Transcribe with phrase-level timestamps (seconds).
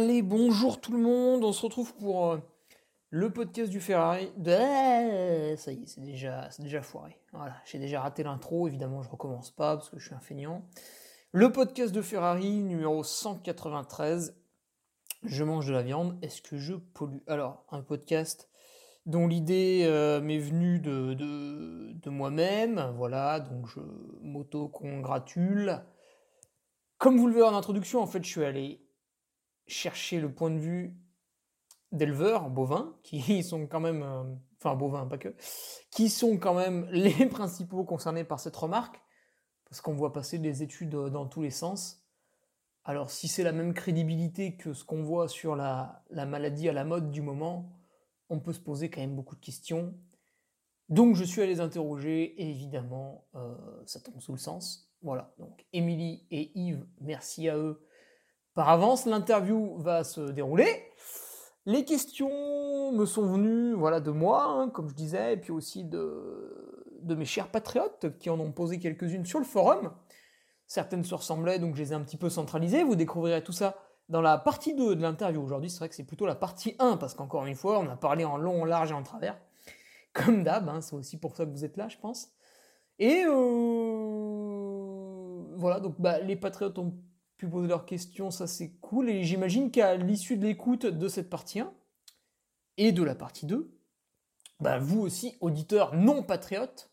[0.00, 2.38] Allez, bonjour tout le monde, on se retrouve pour euh,
[3.10, 4.30] le podcast du Ferrari.
[4.46, 7.18] Ça y est, c'est déjà, déjà foiré.
[7.32, 10.62] Voilà, j'ai déjà raté l'intro, évidemment je recommence pas parce que je suis un feignant.
[11.32, 14.40] Le podcast de Ferrari numéro 193.
[15.24, 17.18] Je mange de la viande, est-ce que je pollue?
[17.26, 18.48] Alors, un podcast
[19.04, 23.80] dont l'idée euh, m'est venue de, de, de moi-même, voilà, donc je
[24.20, 25.82] m'auto-congratule.
[26.98, 28.87] Comme vous le verrez en introduction, en fait, je suis allé
[29.68, 30.96] chercher le point de vue
[31.92, 34.24] d'éleveurs bovins, qui sont quand même, euh,
[34.58, 35.34] enfin bovins, pas que,
[35.90, 39.00] qui sont quand même les principaux concernés par cette remarque,
[39.68, 42.04] parce qu'on voit passer des études euh, dans tous les sens.
[42.84, 46.84] Alors si c'est la même crédibilité que ce qu'on voit sur la, maladie à la
[46.84, 47.70] mode du moment,
[48.30, 49.94] on peut se poser quand même beaucoup de questions.
[50.88, 53.54] Donc je suis allé les interroger, et évidemment, euh,
[53.84, 54.90] ça tombe sous le sens.
[55.02, 57.86] Voilà, donc Émilie et Yves, merci à eux
[58.58, 59.06] par avance.
[59.06, 60.66] L'interview va se dérouler.
[61.64, 65.84] Les questions me sont venues voilà, de moi, hein, comme je disais, et puis aussi
[65.84, 69.92] de, de mes chers patriotes qui en ont posé quelques-unes sur le forum.
[70.66, 72.82] Certaines se ressemblaient, donc je les ai un petit peu centralisées.
[72.82, 73.76] Vous découvrirez tout ça
[74.08, 75.40] dans la partie 2 de l'interview.
[75.40, 77.96] Aujourd'hui, c'est vrai que c'est plutôt la partie 1, parce qu'encore une fois, on a
[77.96, 79.38] parlé en long, en large et en travers.
[80.14, 82.32] Comme d'hab, hein, c'est aussi pour ça que vous êtes là, je pense.
[82.98, 83.34] Et euh,
[85.54, 86.92] voilà, donc bah, les patriotes ont
[87.38, 89.08] pu poser leurs questions, ça c'est cool.
[89.08, 91.72] Et j'imagine qu'à l'issue de l'écoute de cette partie 1
[92.76, 93.70] et de la partie 2,
[94.60, 96.90] bah vous aussi, auditeurs non patriotes,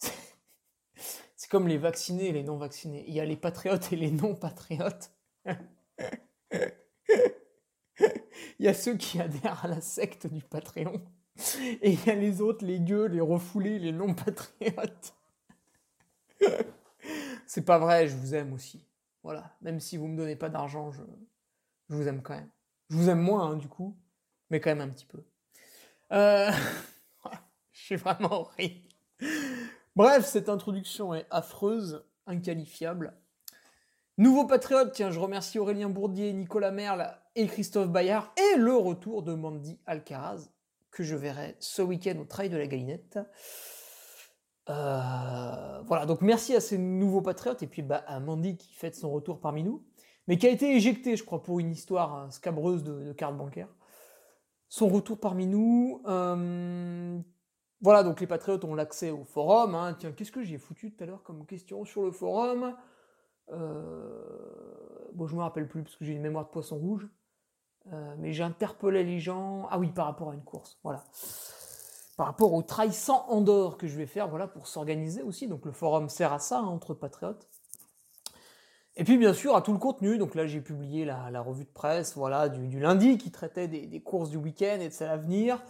[1.36, 3.04] c'est comme les vaccinés et les non vaccinés.
[3.06, 5.12] Il y a les patriotes et les non patriotes.
[8.58, 11.02] il y a ceux qui adhèrent à la secte du Patreon.
[11.82, 15.14] Et il y a les autres, les gueux, les refoulés, les non patriotes.
[17.46, 18.86] C'est pas vrai, je vous aime aussi.
[19.26, 21.02] Voilà, même si vous me donnez pas d'argent, je,
[21.88, 22.48] vous aime quand même.
[22.90, 23.98] Je vous aime moins, hein, du coup,
[24.50, 25.18] mais quand même un petit peu.
[26.12, 26.52] Euh...
[27.72, 28.88] je suis vraiment horrible.
[29.96, 33.18] Bref, cette introduction est affreuse, inqualifiable.
[34.16, 39.24] Nouveau patriote, tiens, je remercie Aurélien Bourdier, Nicolas Merle et Christophe Bayard, et le retour
[39.24, 40.52] de Mandy Alcaraz,
[40.92, 43.18] que je verrai ce week-end au Trail de la Galinette.
[44.68, 48.96] Euh, voilà, donc merci à ces nouveaux patriotes et puis bah, à Mandy qui fête
[48.96, 49.84] son retour parmi nous,
[50.26, 53.36] mais qui a été éjecté, je crois, pour une histoire hein, scabreuse de, de carte
[53.36, 53.68] bancaire.
[54.68, 56.02] Son retour parmi nous.
[56.06, 57.18] Euh,
[57.80, 59.76] voilà, donc les patriotes ont l'accès au forum.
[59.76, 59.94] Hein.
[59.98, 62.74] Tiens, qu'est-ce que j'ai foutu tout à l'heure comme question sur le forum?
[63.52, 64.22] Euh,
[65.14, 67.08] Bon, je me rappelle plus parce que j'ai une mémoire de poisson rouge.
[68.18, 69.66] mais j'ai interpellé les gens.
[69.70, 70.78] Ah oui, par rapport à une course.
[70.82, 71.04] Voilà
[72.16, 75.48] par rapport au trail sans Andorre que je vais faire, voilà, pour s'organiser aussi.
[75.48, 77.46] Donc le forum sert à ça, hein, entre patriotes.
[78.98, 81.70] Et puis bien sûr à tout le contenu, donc là j'ai publié la, revue de
[81.70, 85.62] presse voilà, du, lundi qui traitait des, courses du week-end et de à l'avenir.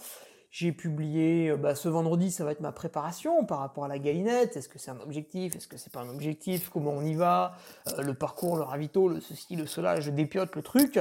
[0.52, 3.99] J'ai publié euh, bah, ce vendredi, ça va être ma préparation par rapport à la
[3.99, 4.56] galinette.
[4.56, 5.54] Est-ce que c'est un objectif?
[5.56, 6.70] Est-ce que c'est pas un objectif?
[6.70, 7.56] Comment on y va?
[7.88, 10.99] Euh, Le parcours, le ravito, le ceci, le cela, je dépiote le truc.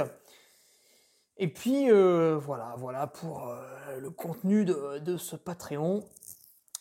[1.38, 6.02] Et puis euh, voilà, voilà pour euh, le contenu de, ce Patreon.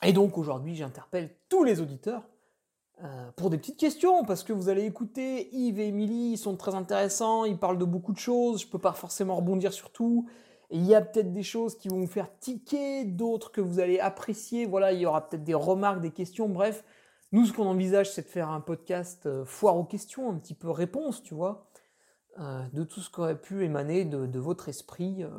[0.04, 2.24] Et donc aujourd'hui, j'interpelle tous les auditeurs
[3.04, 6.56] euh, pour des petites questions, parce que vous allez écouter Yves et Émilie, ils sont
[6.56, 10.28] très intéressants, ils parlent de beaucoup de choses, je peux pas forcément rebondir sur tout.
[10.70, 14.00] il y a peut-être des choses qui vont vous faire tiquer, d'autres que vous allez
[14.00, 14.66] apprécier.
[14.66, 16.48] Voilà, il y aura peut-être des remarques, des questions.
[16.48, 16.86] Bref,
[17.34, 20.70] nous, ce qu'on envisage, c'est de faire un podcast foire aux questions, un petit peu
[20.70, 21.68] réponse, tu vois,
[22.38, 25.30] de tout ce qui aurait pu émaner de, votre esprit, euh,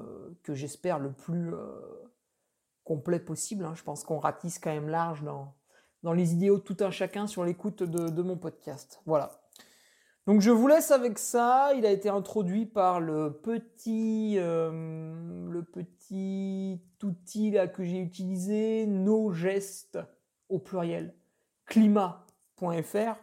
[0.42, 1.52] que j'espère le plus
[2.84, 3.64] complet possible.
[3.64, 3.74] Hein.
[3.74, 5.54] Je pense qu'on ratisse quand même large dans,
[6.02, 9.02] dans les idéaux de tout un chacun sur l'écoute de, mon podcast.
[9.06, 9.42] Voilà.
[10.26, 11.72] Donc je vous laisse avec ça.
[11.74, 18.86] Il a été introduit par le petit, euh, le petit outil là que j'ai utilisé,
[18.86, 19.98] nos gestes
[20.48, 21.14] au pluriel,
[21.66, 23.16] climat.fr,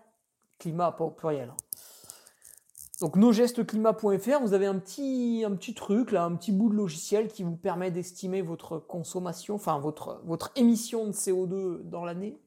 [0.59, 1.49] climat pas au pluriel.
[1.49, 1.62] Hein.
[3.01, 3.17] Donc
[3.67, 7.43] climat.fr, vous avez un petit, un petit truc là, un petit bout de logiciel qui
[7.43, 12.39] vous permet d'estimer votre consommation, enfin votre, votre émission de CO2 dans l'année.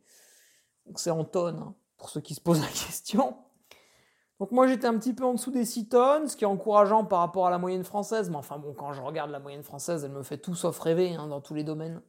[0.86, 3.36] Donc c'est en tonnes hein, pour ceux qui se posent la question.
[4.38, 7.04] Donc moi j'étais un petit peu en dessous des 6 tonnes, ce qui est encourageant
[7.04, 8.30] par rapport à la moyenne française.
[8.30, 11.14] Mais enfin bon, quand je regarde la moyenne française, elle me fait tout sauf rêver
[11.14, 12.02] hein, dans tous les domaines.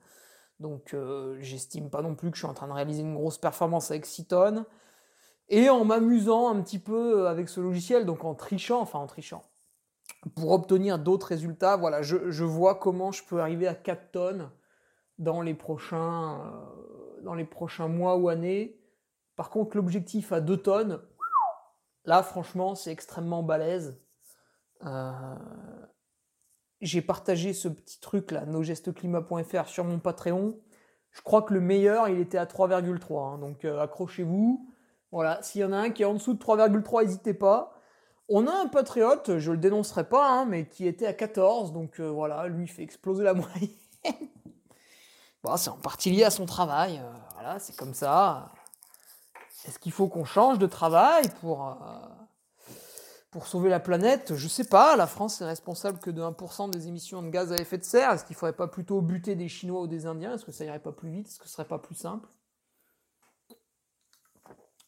[0.60, 3.38] Donc euh, j'estime pas non plus que je suis en train de réaliser une grosse
[3.38, 4.66] performance avec 6 tonnes.
[5.50, 9.44] Et en m'amusant un petit peu avec ce logiciel, donc en trichant, enfin en trichant,
[10.36, 14.52] pour obtenir d'autres résultats, voilà, je, vois comment je peux arriver à 4 tonnes
[15.20, 18.80] dans les prochains, euh, dans les prochains mois ou années.
[19.36, 21.00] Par contre, l'objectif à 2 tonnes,
[22.08, 24.00] Là, franchement, c'est extrêmement balèze.
[24.86, 25.36] Euh,
[26.80, 30.58] j'ai partagé ce petit truc là, nosgestesclimat.fr sur mon Patreon.
[31.12, 33.34] Je crois que le meilleur, il était à 3,3.
[33.34, 33.38] Hein.
[33.40, 34.74] donc euh, accrochez-vous.
[35.18, 37.74] Voilà, s'il y en a un qui est en dessous de 3,3, n'hésitez pas.
[38.30, 41.74] On a un patriote, je le dénoncerai pas, hein, mais qui était à 14.
[41.74, 43.72] Donc euh, voilà, lui fait exploser la moyenne.
[45.56, 47.02] c'est en partie lié à son travail.
[47.34, 48.52] voilà, c'est comme ça.
[49.68, 51.74] Est-ce qu'il faut qu'on change de travail pour, euh,
[53.31, 54.36] pour sauver la planète?
[54.36, 54.96] Je sais pas.
[54.98, 58.12] La France est responsable que de 1% des émissions de gaz à effet de serre.
[58.12, 60.36] Est-ce qu'il faudrait pas plutôt buter des Chinois ou des Indiens?
[60.36, 61.28] Est-ce que ça irait pas plus vite?
[61.28, 62.30] Est-ce que ce serait pas plus simple?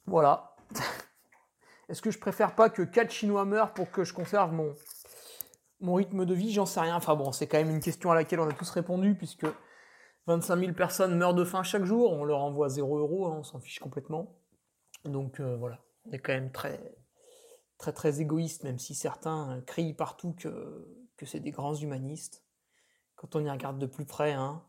[0.10, 0.56] Voilà.
[1.90, 6.26] Est-ce que je préfère pas que 4 Chinois meurent pour que je conserve mon, rythme
[6.26, 6.52] de vie?
[6.52, 6.96] J'en sais rien.
[6.96, 9.46] Enfin bon, c'est quand même une question à laquelle on a tous répondu puisque
[10.28, 12.12] 25 000 personnes meurent de faim chaque jour.
[12.12, 14.36] On leur envoie 0 euros, hein, on s'en fiche complètement.
[15.06, 16.80] Donc euh, voilà, on est quand même très
[17.78, 20.86] très très égoïste, même si certains crient partout que,
[21.18, 22.44] que c'est des grands humanistes.
[23.16, 24.64] Quand on y regarde de plus près, hein,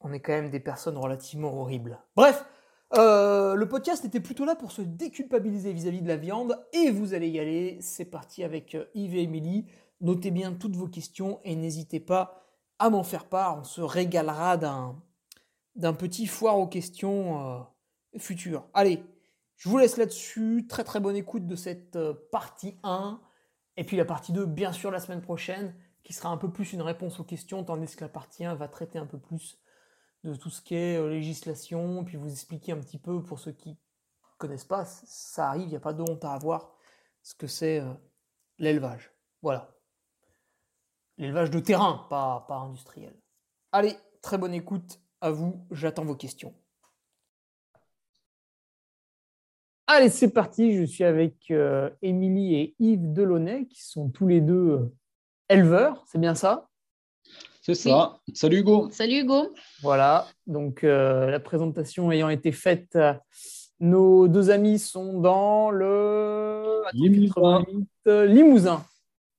[0.00, 1.98] on est quand même des personnes relativement horribles.
[2.14, 2.44] Bref,
[2.94, 7.14] euh, le podcast était plutôt là pour se déculpabiliser vis-à-vis de la viande, et vous
[7.14, 7.78] allez y aller.
[7.80, 9.66] C'est parti avec euh, Yves et Émilie.
[10.00, 12.42] Notez bien toutes vos questions et n'hésitez pas
[12.78, 13.58] à m'en faire part.
[13.60, 14.94] On se régalera d'un,
[15.94, 17.66] petit foire aux questions
[18.18, 18.66] futures.
[18.74, 19.02] Allez,
[19.56, 20.66] je vous laisse là-dessus.
[20.68, 23.20] Très très bonne écoute de cette euh, partie 1.
[23.76, 26.72] Et puis la partie 2, bien sûr, la semaine prochaine, qui sera un peu plus
[26.72, 29.58] une réponse aux questions, tandis que la partie 1 va traiter un peu plus
[30.26, 33.52] de tout ce qui est euh, législation, puis vous expliquer un petit peu pour ceux
[33.52, 33.78] qui
[34.38, 36.74] connaissent pas, ça arrive, il n'y a pas de honte à avoir,
[37.22, 37.92] ce que c'est euh,
[38.58, 39.12] l'élevage.
[39.40, 39.72] Voilà.
[41.16, 43.14] L'élevage de terrain, pas, industriel.
[43.72, 46.54] Allez, très bonne écoute à vous, j'attends vos questions.
[49.86, 50.76] Allez, c'est parti.
[50.76, 54.92] Je suis avec euh, Émilie et Yves Delaunay, qui sont tous les deux
[55.48, 56.68] éleveurs, c'est bien ça?
[57.66, 58.20] C'est ça.
[58.32, 58.88] Salut Hugo.
[58.92, 59.52] Salut Hugo.
[59.82, 62.96] Voilà, donc euh, la présentation ayant été faite,
[63.80, 67.64] nos deux amis sont dans le Limousin.
[68.06, 68.84] Limousin.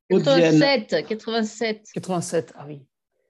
[0.09, 1.85] 87, 87.
[1.93, 2.81] 87, ah oui.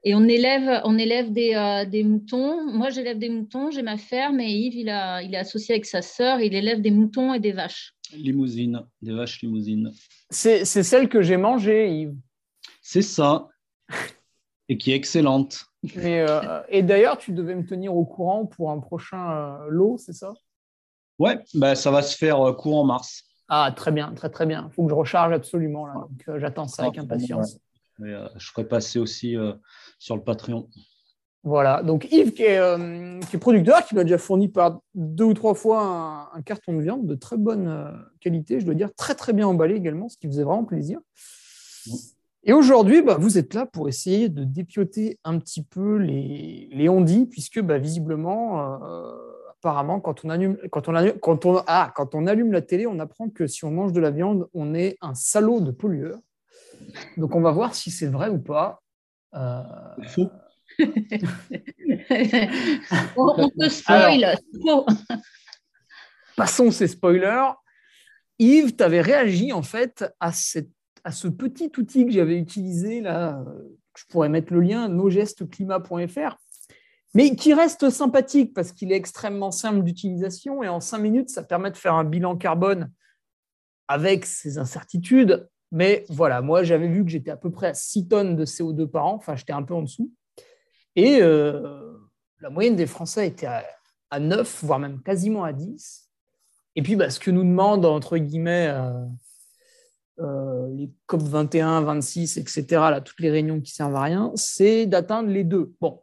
[0.03, 2.65] Et on élève, on élève des, euh, des moutons.
[2.65, 5.85] Moi, j'élève des moutons, j'ai ma ferme et Yves, il, a, il est associé avec
[5.85, 7.93] sa sœur, il élève des moutons et des vaches.
[8.13, 9.91] Limousine, des vaches limousines.
[10.31, 12.15] C'est celle que j'ai mangée, Yves.
[12.81, 13.47] C'est ça.
[14.69, 15.65] Et qui est excellente.
[15.95, 20.13] Euh, et d'ailleurs, tu devais me tenir au courant pour un prochain euh, lot, c'est
[20.13, 20.33] ça?
[21.19, 23.23] Ouais, bah, ça va se faire courant mars.
[23.49, 24.67] Ah, très bien, très très bien.
[24.69, 25.87] Il faut que je recharge absolument.
[25.87, 27.57] Là, donc, j'attends ça avec impatience.
[28.01, 29.53] Euh, je ferai passer aussi euh,
[29.99, 30.67] sur le Patreon.
[31.43, 35.23] Voilà, donc Yves qui est, euh, qui est producteur, qui m'a déjà fourni par deux
[35.23, 39.15] ou trois fois un, carton de viande de très bonne qualité, je dois dire, très
[39.15, 40.99] très bien emballé également, ce qui faisait vraiment plaisir.
[42.47, 46.89] Et aujourd'hui, bah, vous êtes là pour essayer de dépioter un petit peu les, les
[46.89, 48.79] ondits, puisque bah, visiblement,
[49.51, 52.99] apparemment, quand on, allume, quand, on quand, on, ah, quand on allume la télé, on
[52.99, 56.17] apprend que si on mange de la viande, on est un salaud de pollueur.
[57.17, 58.81] Donc, on va voir si c'est vrai ou pas.
[59.35, 59.61] Euh...
[60.03, 60.29] Faux.
[63.17, 64.37] on, peut spoil.
[66.37, 67.51] passons ces spoilers.
[68.39, 70.69] Yves, tu avais réagi en fait à, cette,
[71.07, 73.41] à ce petit outil que j'avais utilisé là,
[73.95, 76.37] je pourrais mettre le lien nosgestesclimat.fr,
[77.13, 81.43] mais qui reste sympathique parce qu'il est extrêmement simple d'utilisation et en cinq minutes, ça
[81.43, 82.91] permet de faire un bilan carbone
[83.87, 85.47] avec ses incertitudes.
[85.71, 88.85] Mais voilà, moi, j'avais vu que j'étais à peu près à 6 tonnes de CO2
[88.85, 90.11] par an, enfin, j'étais un peu en dessous.
[90.97, 91.93] Et euh,
[92.41, 93.63] la moyenne des Français était à,
[94.09, 96.09] à, 9, voire même quasiment à 10.
[96.75, 99.05] Et puis, bah, ce que nous demandent, entre guillemets, euh,
[100.19, 104.85] euh, les COP 21, 26, etc., là, toutes les réunions qui servent à rien, c'est
[104.85, 105.73] d'atteindre les deux.
[105.79, 106.01] Bon,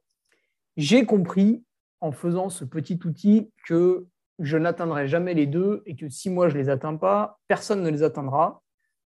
[0.76, 1.64] j'ai compris
[2.00, 4.06] en faisant ce petit outil que
[4.38, 7.82] je n'atteindrai jamais les deux et que si moi je ne les atteins pas, personne
[7.82, 8.62] ne les atteindra,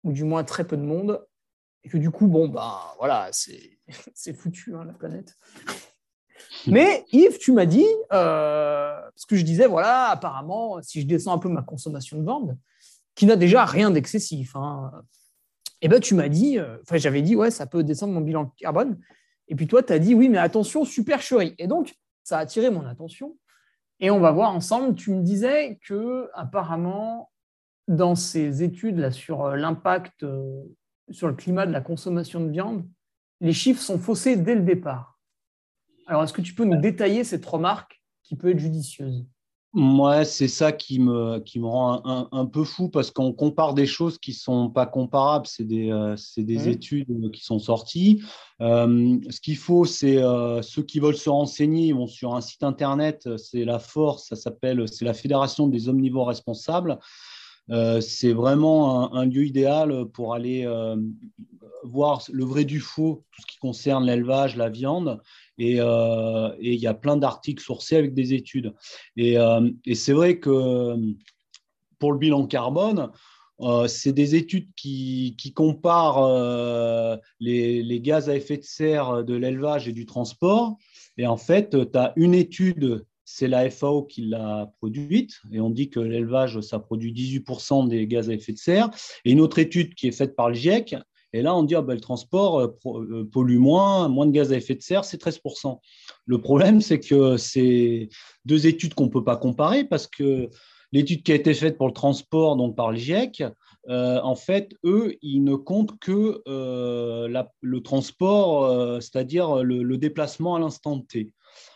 [0.04, 1.26] ou du moins très peu de monde,
[1.84, 5.36] et que du coup, bon, bah voilà, c'est foutu, hein, la planète.
[6.68, 11.34] Mais Yves, tu m'as dit, euh, parce que je disais, voilà, apparemment, si je descends
[11.34, 12.58] un peu ma consommation de viande,
[13.18, 14.92] qui n'a déjà rien d'excessif, hein,
[15.82, 18.22] et eh ben tu m'as dit, euh, enfin j'avais dit, ouais, ça peut descendre mon
[18.22, 19.00] bilan carbone.
[19.48, 21.54] Et puis toi, tu as dit, oui, mais attention, supercherie.
[21.58, 23.38] Et donc, ça a attiré mon attention.
[24.00, 27.32] Et on va voir ensemble, tu me disais que apparemment,
[27.88, 30.64] dans ces études là, sur euh, l'impact euh,
[31.10, 32.88] sur le climat de la consommation de viande,
[33.40, 35.20] les chiffres sont faussés dès le départ.
[36.06, 39.26] Alors, est-ce que tu peux nous détailler cette remarque qui peut être judicieuse?
[39.74, 43.86] Moi, c'est ça qui me, qui me rend un, peu fou parce qu'on compare des
[43.86, 45.46] choses qui ne sont pas comparables.
[45.46, 46.70] C'est des, euh, des mmh.
[46.70, 48.22] études qui sont sorties.
[48.62, 52.42] Euh, ce qu'il faut, c'est euh, ceux qui veulent se renseigner, ils vont sur un
[52.42, 56.98] site internet, c'est la force, ça s'appelle, c'est la Fédération des omnivores responsables.
[58.00, 60.66] c'est vraiment un, lieu idéal pour aller
[61.84, 65.20] voir le vrai du faux, tout ce qui concerne l'élevage, la viande,
[65.60, 68.74] euh, et, il y a plein d'articles sourcés avec des études.
[69.16, 70.96] Et, euh, c'est vrai que
[72.00, 73.10] pour le bilan carbone,
[73.62, 79.94] euh, c'est des études qui, comparent les, gaz à effet de serre de l'élevage et
[79.94, 80.78] du transport.
[81.18, 85.72] Et en fait, tu as une étude, c'est la FAO qui l'a produite, et on
[85.72, 88.92] dit que l'élevage, ça produit 18% des gaz à effet de serre.
[89.26, 90.96] Et une autre étude qui est faite par le GIEC,
[91.38, 94.52] et là, on dit, ah, ben, le transport euh, euh, pollue moins, moins de gaz
[94.52, 95.80] à effet de serre, c'est 13%.
[96.26, 98.10] Le problème, c'est que c'est
[98.46, 100.50] deux études qu'on ne peut pas comparer parce que
[100.92, 103.44] l'étude qui a été faite pour le transport, donc par le GIEC,
[103.90, 111.00] euh, en fait, eux, ils ne comptent que le transport, c'est-à-dire le, déplacement à l'instant
[111.00, 111.34] T.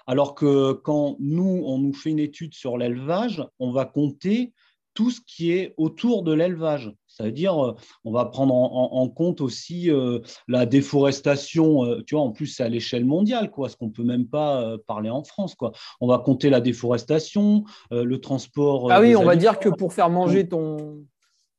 [0.08, 4.54] Alors que quand nous, on nous fait une étude sur l'élevage, on va compter
[4.94, 6.92] tout ce qui est autour de l'élevage.
[7.12, 7.76] C'est-à-dire, euh,
[8.06, 11.86] on va prendre en, compte aussi euh, la déforestation.
[11.86, 14.78] Euh, tu vois, en plus, c'est à l'échelle mondiale, quoi, ce qu'on peut même pas
[14.88, 15.56] parler en France.
[15.56, 15.72] Quoi.
[16.00, 18.92] On va compter la déforestation, le transport.
[18.92, 21.04] Ah oui, on va dire que pour faire manger ton,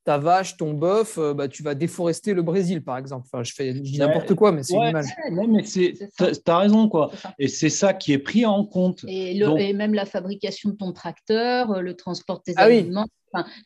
[0.05, 3.27] ta vache, ton bœuf, bah, tu vas déforester le Brésil, par exemple.
[3.31, 5.05] Enfin, je, fais, dis n'importe quoi, mais c'est une image.
[5.31, 5.95] Non, mais tu
[6.47, 7.11] as raison, quoi.
[7.37, 9.05] Et c'est ça qui est pris en compte.
[9.07, 9.43] Et,
[9.73, 13.07] même la fabrication de ton tracteur, le transport de tes ah aliments.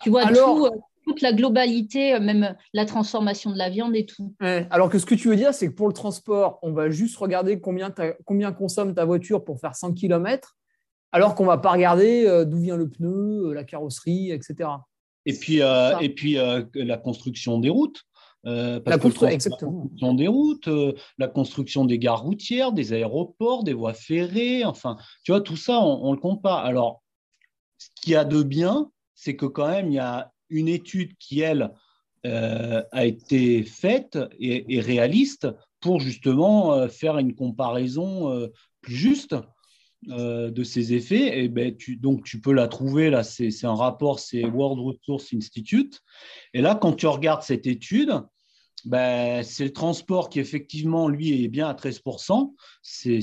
[0.01, 0.69] tu vois, Alors, tout,
[1.07, 4.35] toute la globalité, euh, même la transformation de la viande et tout.
[4.69, 7.17] Alors que ce que tu veux dire, c'est que pour le transport, on va juste
[7.17, 7.93] regarder combien,
[8.25, 10.55] combien consomme ta voiture pour faire 100 km,
[11.11, 14.69] alors qu'on ne va pas regarder euh, d'où vient le pneu, euh, la carrosserie, etc.
[15.25, 16.37] Et puis, et puis
[16.73, 18.03] la construction des routes.
[18.45, 20.69] la construction des routes,
[21.17, 25.81] la construction des gares routières, des aéroports, des voies ferrées, enfin, tu vois, tout ça,
[25.81, 26.61] on, on le compte pas.
[26.61, 27.03] Alors,
[27.77, 31.17] ce qu'il y a de bien, c'est que quand même, il y a une étude
[31.17, 31.71] qui, elle,
[32.27, 35.47] euh, a été faite et, réaliste
[35.79, 38.47] pour justement euh, faire une comparaison euh,
[38.81, 39.35] plus juste
[40.03, 41.43] de ces effets.
[41.43, 45.33] Et ben, tu, donc, tu peux la trouver, là, c'est un rapport, c'est World Resource
[45.33, 46.01] Institute.
[46.53, 48.13] Et là, quand tu regardes cette étude,
[48.85, 52.53] ben, c'est le transport qui, effectivement, lui, est bien à 13%.
[52.81, 53.19] C'est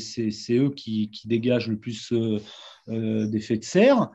[0.50, 2.12] eux qui, qui, dégagent le plus
[2.86, 4.10] d'effets de serre.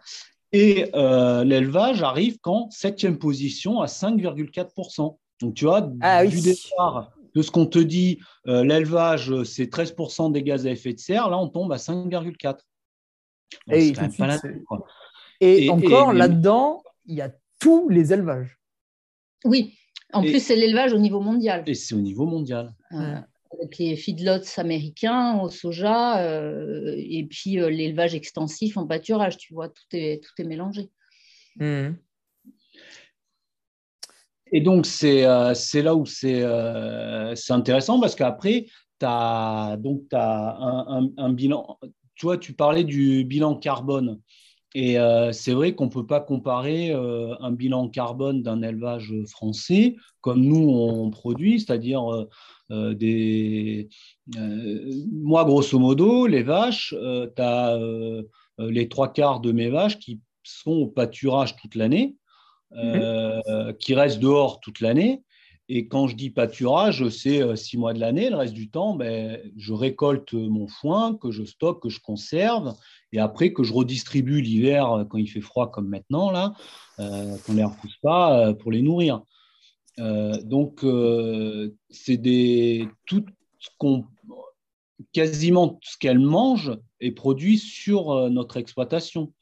[0.52, 5.18] Et euh, l'élevage arrive qu'en septième position à 5,4%.
[5.42, 10.32] Donc tu vois, ah du départ de ce qu'on te dit, euh, l'élevage, c'est 13%
[10.32, 12.58] des gaz à effet de serre, là on tombe à 5,4%.
[15.42, 18.58] Et, et, encore là-dedans, il y a tous les élevages.
[19.46, 19.78] Oui,
[20.12, 21.64] en plus c'est l'élevage au niveau mondial.
[21.68, 22.74] Et c'est au niveau mondial
[23.60, 29.54] avec les feedlots américains au soja euh, et puis euh, l'élevage extensif en pâturage, tu
[29.54, 30.90] vois, tout est, tout est mélangé.
[31.58, 31.90] Mmh.
[34.52, 36.44] Et donc, c'est euh, là où c'est
[37.50, 38.66] intéressant parce qu'après,
[39.00, 41.78] tu as, donc, as un, un, bilan.
[42.16, 44.20] Tu vois, tu parlais du bilan carbone.
[44.76, 44.98] Et
[45.32, 50.70] c'est vrai qu'on ne peut pas comparer un bilan carbone d'un élevage français comme nous
[50.70, 52.28] on produit, c'est-à-dire
[52.70, 53.90] des.
[55.12, 56.94] moi, grosso modo, les vaches,
[57.36, 57.80] tu as
[58.60, 62.16] les trois quarts de mes vaches qui sont au pâturage toute l'année,
[62.76, 63.74] mmh.
[63.80, 65.24] qui restent dehors toute l'année.
[65.72, 68.32] Et quand je dis pâturage, c'est euh, six mois de l'année.
[68.32, 72.74] Le reste du temps, ben, je récolte mon foin que je stocke, que je conserve,
[73.12, 76.54] et après que je redistribue l'hiver euh, quand il fait froid comme maintenant, là,
[77.00, 79.22] euh, qu'on ne les repousse pas pour les nourrir.
[79.98, 80.86] donc,
[81.90, 83.26] c'est des tout
[83.60, 84.06] ce qu'on
[85.14, 89.34] quasiment tout ce qu'elles mangent est produit sur notre exploitation.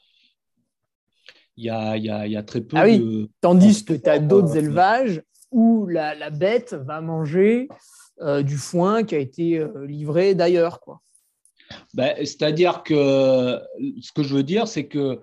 [1.58, 3.00] Il y, a, il, y a, il y a, très peu ah oui.
[3.00, 3.30] de.
[3.42, 7.68] Tandis que tu as d'autres élevages où la, bête va manger
[8.22, 10.80] euh, du foin qui a été euh, livré d'ailleurs.
[10.80, 11.02] Quoi.
[11.94, 13.60] Ben, c'est-à-dire que
[14.02, 15.22] ce que je veux dire, c'est que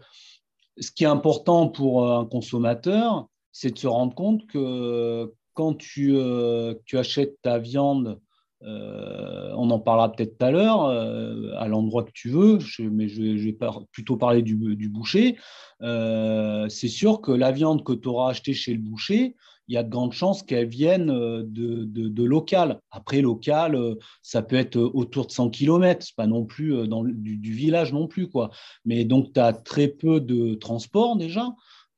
[0.79, 6.17] ce qui est important pour un consommateur, c'est de se rendre compte que quand tu,
[6.17, 8.21] euh, tu achètes ta viande,
[8.67, 12.59] on en parlera peut-être tout à l'heure, à l'endroit que tu veux,
[12.91, 13.59] mais je, vais
[13.93, 15.37] plutôt parler du boucher.
[15.81, 19.37] c'est sûr que la viande que tu auras achetée chez le boucher,
[19.69, 22.81] il y a de grandes chances qu'elles viennent euh, de, de, local.
[22.91, 27.05] Après, local, euh, ça peut être euh, autour de 100 km, pas non plus dans
[27.05, 28.29] du, village non plus.
[28.29, 28.51] Quoi.
[28.85, 31.49] Mais donc, tu as très peu de transport déjà.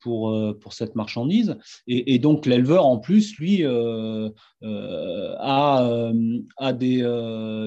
[0.00, 1.56] Pour, pour cette marchandise.
[1.88, 4.30] Et, donc l'éleveur, en plus, lui, a,
[4.62, 6.12] a
[6.72, 7.02] des,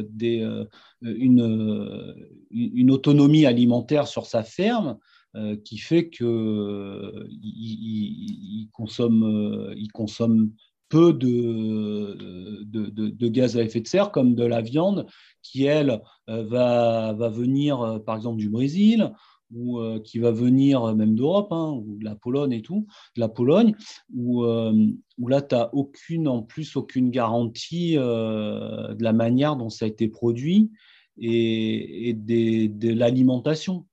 [0.10, 0.63] des,
[1.01, 2.15] une,
[2.50, 4.98] une autonomie alimentaire sur sa ferme
[5.36, 10.48] euh, qui fait qu'il euh, il, consomme, euh,
[10.89, 15.05] peu de, de, gaz à effet de serre, comme de la viande,
[15.43, 19.13] qui, elle, va, venir, par exemple, du Brésil,
[19.53, 23.29] ou qui va venir même d'Europe, hein, ou de la Pologne et tout, de la
[23.29, 23.75] Pologne,
[24.12, 29.88] où, là, tu n'as aucune, en plus, aucune garantie de la manière dont ça a
[29.88, 30.71] été produit
[31.19, 33.86] et de l'alimentation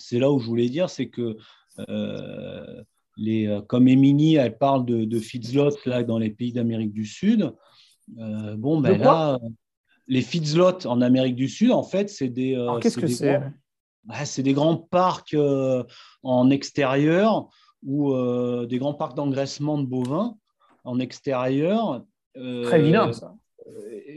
[0.00, 1.36] c'est là où je voulais dire, c'est que
[1.88, 2.82] euh,
[3.16, 7.52] les, euh, comme Émilie, elle parle de, de là, dans les pays d'Amérique du Sud.
[8.18, 9.38] Euh, bon, ben là,
[10.08, 12.56] les feedlots en Amérique du Sud, en fait, c'est des.
[12.80, 13.40] Qu'est-ce que c'est
[14.04, 15.36] bah, C'est des grands parcs
[16.22, 17.48] en extérieur
[17.84, 18.12] ou
[18.66, 20.36] des grands parcs d'engraissement de bovins
[20.84, 22.04] en extérieur.
[22.34, 23.34] Très vilain, ça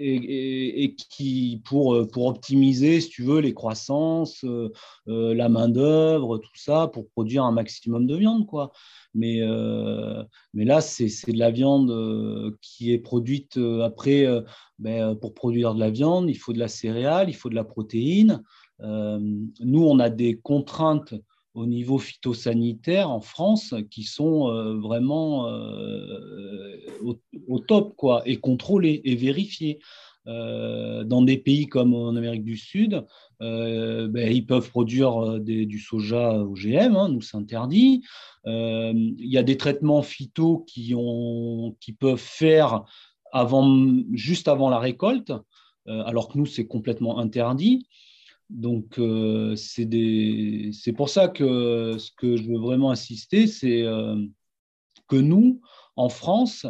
[0.06, 4.72] et, qui, pour, pour optimiser, si tu veux, les croissances, euh,
[5.08, 8.46] euh, la main-d'œuvre, tout ça, pour produire un maximum de viande.
[8.46, 8.72] Quoi.
[9.13, 14.28] Mais, euh, mais là, c'est de la viande qui est produite après.
[14.80, 17.63] Ben, pour produire de la viande, il faut de la céréale, il faut de la
[17.63, 18.42] protéine.
[18.80, 21.13] nous, on a des contraintes
[21.54, 26.88] au niveau phytosanitaire en France qui sont euh, vraiment euh,
[27.48, 29.80] au, top quoi, et contrôlés et vérifiés.
[30.26, 33.06] Euh, dans des pays comme en Amérique du Sud,
[33.42, 38.04] ben, ils peuvent produire du soja OGM, hein, nous c'est interdit.
[38.46, 42.86] Il y a des traitements phyto qui, ont, qui peuvent faire
[44.13, 45.34] juste avant la récolte,
[45.86, 47.86] alors que nous c'est complètement interdit.
[48.54, 54.16] Donc, euh, c'est pour ça que ce que je veux vraiment insister, c'est euh,
[55.08, 55.60] que nous,
[55.96, 56.68] en France,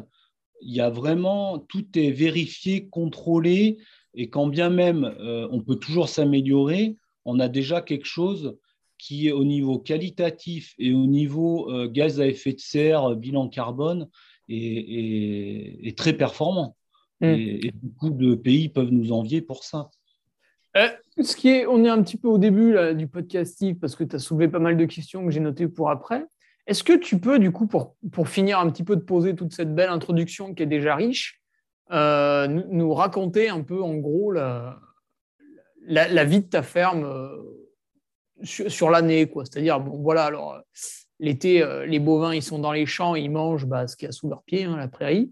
[0.61, 3.79] il y a vraiment, tout est vérifié, contrôlé,
[4.13, 8.57] et quand bien même euh, on peut toujours s'améliorer, on a déjà quelque chose
[8.97, 14.07] qui, au niveau qualitatif et au niveau gaz à effet de serre, bilan carbone,
[14.47, 16.77] est, très performant.
[17.19, 17.25] Mmh.
[17.25, 19.89] et, beaucoup de pays peuvent nous envier pour ça.
[20.77, 20.89] Euh,
[21.21, 24.03] ce qui est, on est un petit peu au début du podcast, Steve, parce que
[24.03, 26.25] tu as soulevé pas mal de questions que j'ai notées pour après.
[26.65, 29.53] Est-ce que tu peux, du coup, pour, pour finir un petit peu de poser toute
[29.53, 31.41] cette belle introduction qui est déjà riche,
[31.91, 34.79] euh, nous, raconter un peu, en gros, la,
[35.85, 37.37] la, vie de ta ferme euh,
[38.43, 39.31] sur, l'année.
[39.43, 40.59] C'est-à-dire, bon, voilà, alors,
[41.19, 44.13] l'été, les bovins, ils sont dans les champs, ils mangent bah, ce qu'il y a
[44.13, 45.31] sous leurs pieds, hein, la prairie.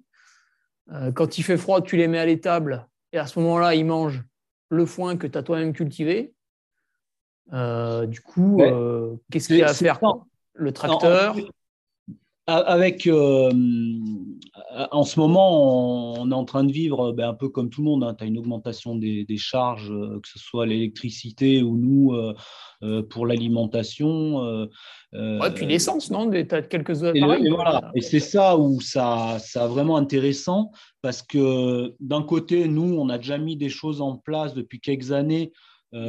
[1.15, 4.23] quand il fait froid, tu les mets à l'étable, et à ce moment-là, ils mangent
[4.71, 6.33] le foin que tu as toi-même cultivé.
[7.53, 9.99] Euh, du coup, euh, qu'est-ce qu'il y a à faire
[10.53, 11.35] Le tracteur?
[12.47, 13.51] Avec, euh,
[14.91, 17.85] en ce moment, on, est en train de vivre ben, un peu comme tout le
[17.85, 18.03] monde.
[18.03, 18.15] Hein.
[18.17, 22.15] Tu as une augmentation des, charges, que ce soit l'électricité ou nous
[23.09, 24.67] pour l'alimentation.
[25.13, 27.91] ouais, puis l'essence, non Tu as quelques Et, et, voilà.
[27.95, 33.17] et c'est ça où ça, ça vraiment intéressant parce que d'un côté, nous, on a
[33.17, 35.51] déjà mis des choses en place depuis quelques années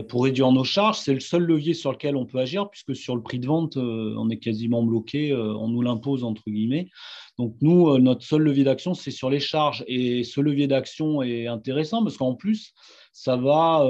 [0.08, 0.98] pour réduire nos charges.
[0.98, 3.76] C'est le seul levier sur lequel on peut agir, puisque sur le prix de vente,
[3.76, 6.88] on est quasiment bloqué, on nous l'impose, entre guillemets.
[7.38, 9.84] Donc nous, notre seul levier d'action, c'est sur les charges.
[9.88, 12.74] Et ce levier d'action est intéressant parce qu'en plus,
[13.12, 13.86] ça va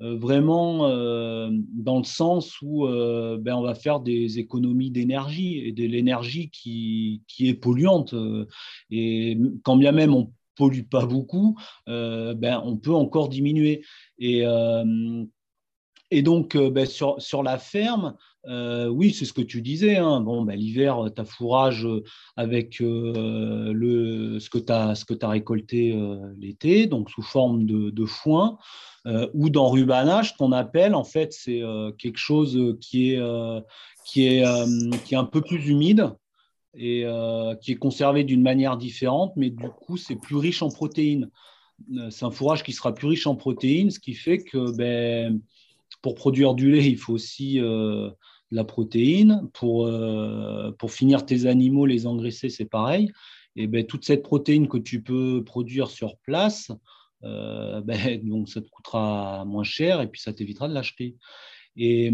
[0.00, 6.50] vraiment dans le sens où ben, on va faire des économies d'énergie et de l'énergie
[6.50, 8.14] qui, est polluante.
[8.90, 13.82] Et quand bien même on pollue pas beaucoup, ben, on peut encore diminuer.
[14.18, 14.44] Et,
[16.10, 19.96] et donc, ben, sur, sur la ferme, euh, oui, c'est ce que tu disais.
[19.96, 20.20] Hein.
[20.20, 21.86] Bon, ben, l'hiver, tu as fourrage
[22.36, 25.98] avec le, ce que tu as, as, récolté
[26.38, 28.58] l'été, donc sous forme de, de foin,
[29.34, 30.94] ou d'enrubanage, qu'on appelle.
[30.94, 31.62] En fait, c'est
[31.98, 33.22] quelque chose qui est,
[34.04, 34.44] qui, est,
[35.04, 36.12] qui est un peu plus humide
[36.74, 37.04] et
[37.60, 41.28] qui est conservé d'une manière différente, mais du coup, c'est plus riche en protéines.
[42.10, 45.40] C'est un fourrage qui sera plus riche en protéines, ce qui fait que ben,
[46.02, 48.10] pour produire du lait, il faut aussi euh,
[48.50, 49.48] la protéine.
[49.52, 53.10] Pour, euh, pour finir tes animaux, les engraisser, c'est pareil.
[53.56, 56.70] Et ben, toute cette protéine que tu peux produire sur place,
[57.24, 61.16] euh, ben, donc ça te coûtera moins cher et puis ça t'évitera de l'acheter.
[61.76, 62.12] Et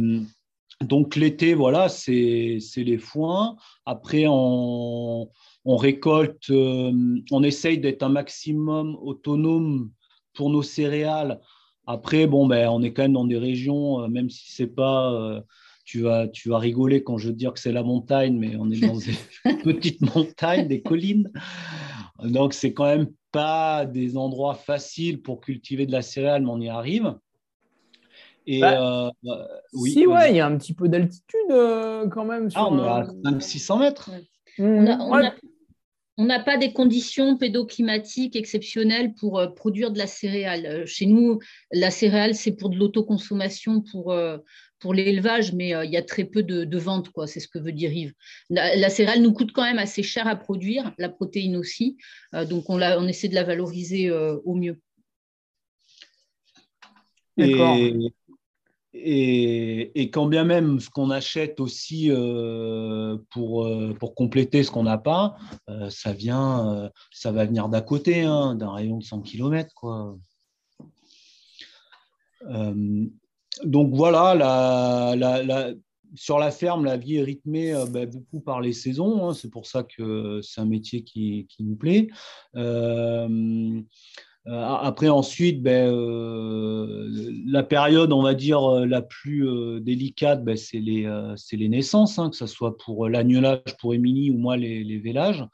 [0.83, 3.57] donc l'été, voilà, c'est les foins.
[3.85, 5.31] Après, on,
[5.65, 9.91] on récolte, on essaye d'être un maximum autonome
[10.35, 11.41] pour nos céréales
[11.87, 15.12] après, bon, ben, on est quand même dans des régions, euh, même si c'est pas,
[15.12, 15.41] euh,
[15.85, 18.71] tu vas, tu vas rigoler quand je veux dire que c'est la montagne, mais on
[18.71, 19.15] est dans des
[19.65, 21.31] petites montagnes, des collines.
[22.23, 26.61] Donc, c'est quand même pas des endroits faciles pour cultiver de la céréale, mais on
[26.61, 27.15] y arrive.
[28.46, 29.37] Et bah, euh,
[29.72, 31.48] oui, si, ouais, il y a un petit peu d'altitude
[32.11, 32.48] quand même.
[32.54, 34.11] ah, on est à 500-600 mètres.
[34.59, 35.32] On a,
[36.18, 40.66] on n'a pas des conditions pédoclimatiques exceptionnelles pour euh, produire de la céréale.
[40.66, 41.40] Euh, chez nous,
[41.72, 44.38] la céréale, c'est pour de l'autoconsommation, pour, euh,
[44.78, 47.26] pour l'élevage, mais il y a très peu de, de ventes, quoi.
[47.26, 48.14] C'est ce que veut dire Yves.
[48.48, 51.96] La, céréale nous coûte quand même assez cher à produire, la protéine aussi.
[52.50, 54.78] donc, on, on, essaie de la valoriser au mieux.
[57.38, 57.76] D'accord.
[57.78, 57.94] Et,
[60.12, 64.98] quand bien même ce qu'on achète aussi euh, pour, euh, pour compléter ce qu'on n'a
[64.98, 65.37] pas,
[65.68, 69.74] euh, ça, vient, ça va venir d'à côté, hein, d'un rayon de 100 km.
[69.74, 70.16] Quoi.
[73.64, 74.35] donc voilà,
[75.16, 75.72] la,
[76.14, 79.28] sur la ferme, la vie est rythmée ben, beaucoup par les saisons.
[79.28, 82.09] Hein, c'est pour ça que c'est un métier qui nous plaît.
[84.48, 87.11] Euh, après, ensuite, ben, euh,
[87.46, 92.37] la période, on va dire, euh, la plus délicate, ben, c'est les, naissances, hein, que
[92.37, 95.44] ce soit pour l'agnelage pour Émilie ou moi les, les vélages.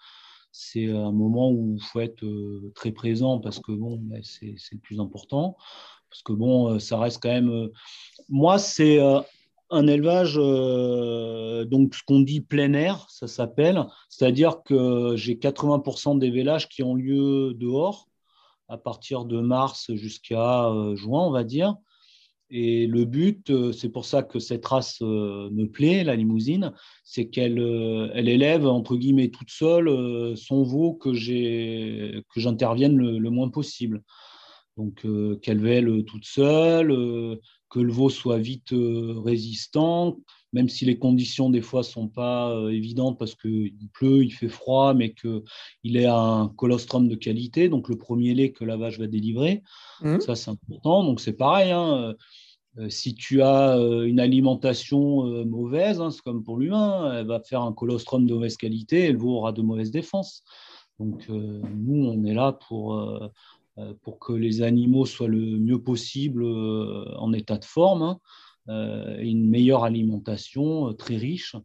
[0.52, 2.26] C'est un moment où il faut être
[2.74, 5.56] très présent parce que bon, ben, c'est le plus important.
[6.10, 7.70] Parce que bon, ça reste quand même.
[8.28, 8.98] moi, c'est
[9.70, 13.86] un élevage, donc ce qu'on dit plein air, ça s'appelle.
[14.10, 18.10] C'est-à-dire que j'ai 80% des vélages qui ont lieu dehors
[18.68, 21.76] à partir de mars jusqu'à euh, juin, on va dire.
[22.50, 26.72] Et le but, euh, c'est pour ça que cette race euh, me plaît, la limousine,
[27.04, 27.58] c'est qu'elle
[28.14, 34.02] elle élève, entre guillemets, toute seule son veau que j'intervienne le, le, moins possible.
[34.76, 35.06] Donc,
[35.42, 36.88] qu'elle vèle toute seule,
[37.68, 40.16] que le veau soit vite résistant,
[40.52, 44.48] même si les conditions des fois sont pas euh, évidentes parce qu'il pleut, il fait
[44.48, 48.98] froid, mais qu'il est un colostrum de qualité, donc le premier lait que la vache
[48.98, 49.62] va délivrer,
[50.02, 50.20] mmh.
[50.20, 51.04] ça c'est important.
[51.04, 52.14] Donc c'est pareil, hein,
[52.78, 57.40] euh, si tu as euh, une alimentation mauvaise, hein, c'est comme pour l'humain, elle va
[57.40, 60.42] faire un colostrum de mauvaise qualité et le veau aura de mauvaises défenses.
[60.98, 63.30] Donc nous, on est là pour
[64.02, 68.02] pour que les animaux soient le mieux possible en état de forme.
[68.02, 68.18] Hein.
[68.68, 71.56] Euh, une meilleure alimentation euh, très riche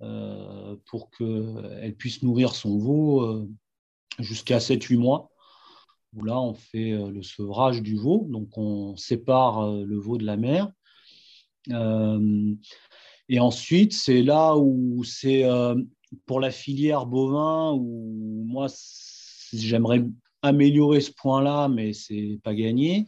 [0.00, 3.46] euh, pour qu'elle puisse nourrir son veau
[4.18, 5.30] jusqu'à 7-8 mois
[6.14, 10.38] où là on fait le sevrage du veau, donc on sépare le veau de la
[10.38, 10.72] mère.
[13.28, 15.44] et ensuite, c'est là où c'est
[16.24, 18.68] pour la filière bovin où moi
[19.52, 20.02] j'aimerais
[20.40, 23.06] améliorer ce point-là, mais c'est pas gagné.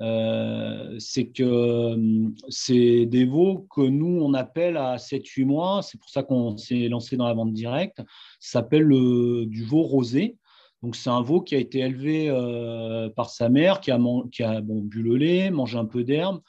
[0.00, 5.82] Euh, c'est que euh, c'est des veaux que nous, on appelle à 7-8 mois.
[5.82, 7.98] C'est pour ça qu'on s'est lancé dans la vente directe.
[8.40, 10.36] Ça s'appelle du veau rosé.
[10.82, 15.02] Donc, c'est un veau qui a été élevé euh, par sa mère, qui a, bu
[15.02, 16.40] le lait, mangé un peu d'herbe.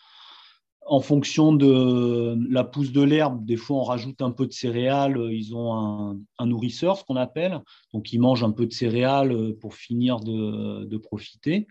[0.90, 5.18] En fonction de la pousse de l'herbe, des fois, on rajoute un peu de céréales.
[5.32, 7.62] Ils ont un, un nourrisseur, ce qu'on appelle.
[7.94, 11.68] Donc, ils mangent un peu de céréales pour finir de profiter.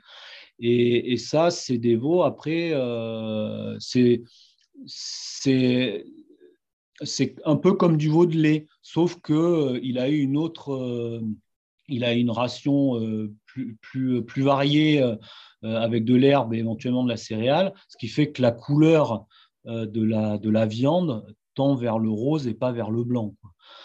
[0.58, 2.72] Et, ça, c'est des veaux, après,
[3.78, 4.22] c'est
[7.44, 11.22] un peu comme du veau de lait, sauf qu'il a une autre
[11.88, 12.98] il a une ration
[13.44, 15.02] plus, plus, plus variée
[15.62, 19.26] avec de l'herbe et éventuellement de la céréale, ce qui fait que la couleur
[19.66, 23.34] de, la, de la viande tend vers le rose et pas vers le blanc.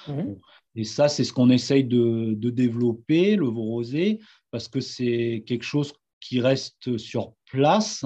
[0.07, 0.33] Mmh.
[0.75, 4.19] Et ça, c'est ce qu'on essaye de, de, développer, le veau rosé,
[4.51, 5.93] parce que c'est quelque chose
[6.31, 8.05] qui reste sur place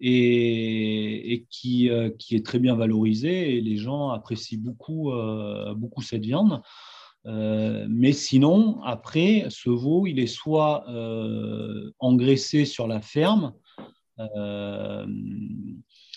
[0.00, 5.12] et, qui, qui, est très bien valorisé et les gens apprécient beaucoup,
[5.76, 6.60] beaucoup cette viande.
[7.26, 13.52] Euh, mais sinon, après, ce veau, il est soit euh, engraissé sur la ferme,
[14.18, 15.06] euh,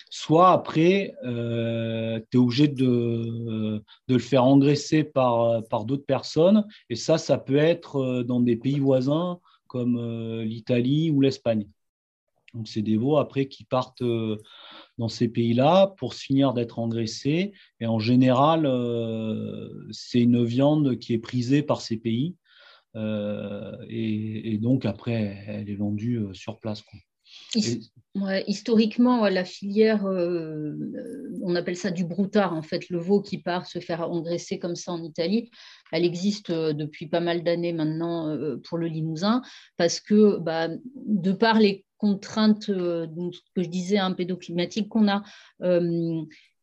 [0.10, 6.65] soit après, tu es obligé de, de, le faire engraisser par, par d'autres personnes.
[6.89, 9.39] Et ça, ça peut être dans des pays voisins
[9.75, 11.67] comme l'Italie ou l'Espagne.
[12.53, 14.03] Donc, c'est des veaux après qui partent
[14.97, 17.53] dans ces pays-là pour finir d'être engraissés.
[17.79, 22.35] Et en général, euh, c'est une viande qui est prisée par ces pays.
[22.95, 26.83] Euh, et, donc, après, elle est vendue euh, sur place.
[28.48, 33.80] Historiquement, la filière, on appelle ça du broutard, en fait, le veau qui part se
[33.80, 35.50] faire engraisser comme ça en Italie,
[35.91, 39.41] elle existe depuis pas mal d'années maintenant pour le Limousin,
[39.78, 43.08] parce que bah, de par les contraintes euh,
[43.56, 45.24] que je disais, un pédoclimatique qu'on a.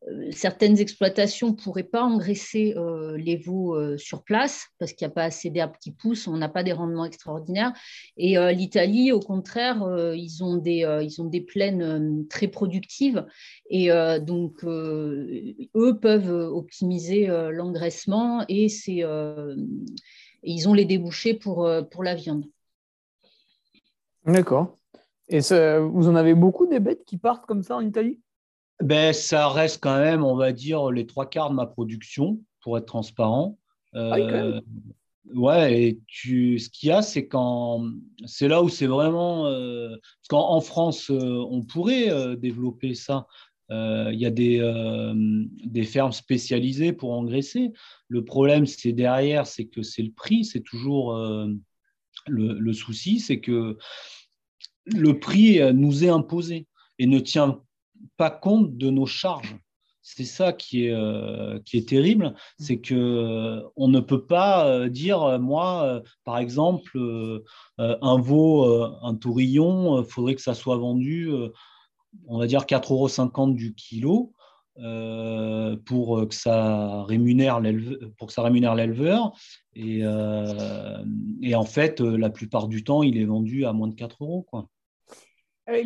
[0.09, 2.75] Euh, euh, certaines exploitations ne pourraient pas engraisser
[3.17, 6.49] les veaux sur place parce qu'il n'y a pas assez d'herbes qui poussent, on n'a
[6.49, 7.73] pas des rendements extraordinaires.
[8.17, 9.85] Et l'Italie, au contraire,
[10.15, 13.27] ils, ont des, ils ont des plaines très productives
[13.69, 13.88] et
[14.21, 19.05] donc eux peuvent optimiser l'engraissement et, et
[20.43, 22.47] ils ont les débouchés pour, pour la viande.
[24.27, 24.77] D'accord.
[25.29, 28.21] Et vous en avez beaucoup des bêtes qui partent comme ça en Italie?
[28.83, 32.79] Ben, Ça reste quand même, on va dire, les trois quarts de ma production, pour
[32.79, 33.59] être transparent.
[33.95, 34.61] Ah euh,
[35.35, 37.85] ouais, et tu, ce qu'il y a, c'est quand
[38.25, 39.47] c'est là où c'est vraiment.
[39.47, 43.27] Euh, parce qu'en France, euh, on pourrait développer ça.
[43.71, 44.61] Il y a des,
[45.64, 47.73] des fermes spécialisées pour engraisser.
[48.09, 51.14] Le problème, c'est derrière, c'est que c'est le prix, c'est toujours
[52.27, 53.79] le, le, souci, c'est que
[54.87, 56.66] le prix euh, nous est imposé
[56.99, 57.62] et ne tient
[58.23, 59.57] pas compte de nos charges.
[60.01, 64.89] C'est ça qui est, euh, qui est terrible, c'est que euh, on ne peut pas
[64.89, 66.97] dire, moi, par exemple,
[67.79, 68.65] un veau,
[69.03, 71.33] un tourillon, il faudrait que ça soit vendu,
[72.29, 74.33] on va dire 4,50 euros du kilo.
[75.85, 77.61] pour que ça rémunère
[78.19, 79.33] pour que ça rémunère l'éleveur
[79.75, 80.03] et,
[81.43, 84.43] et, en fait la plupart du temps il est vendu à moins de 4 euros
[84.49, 84.69] quoi.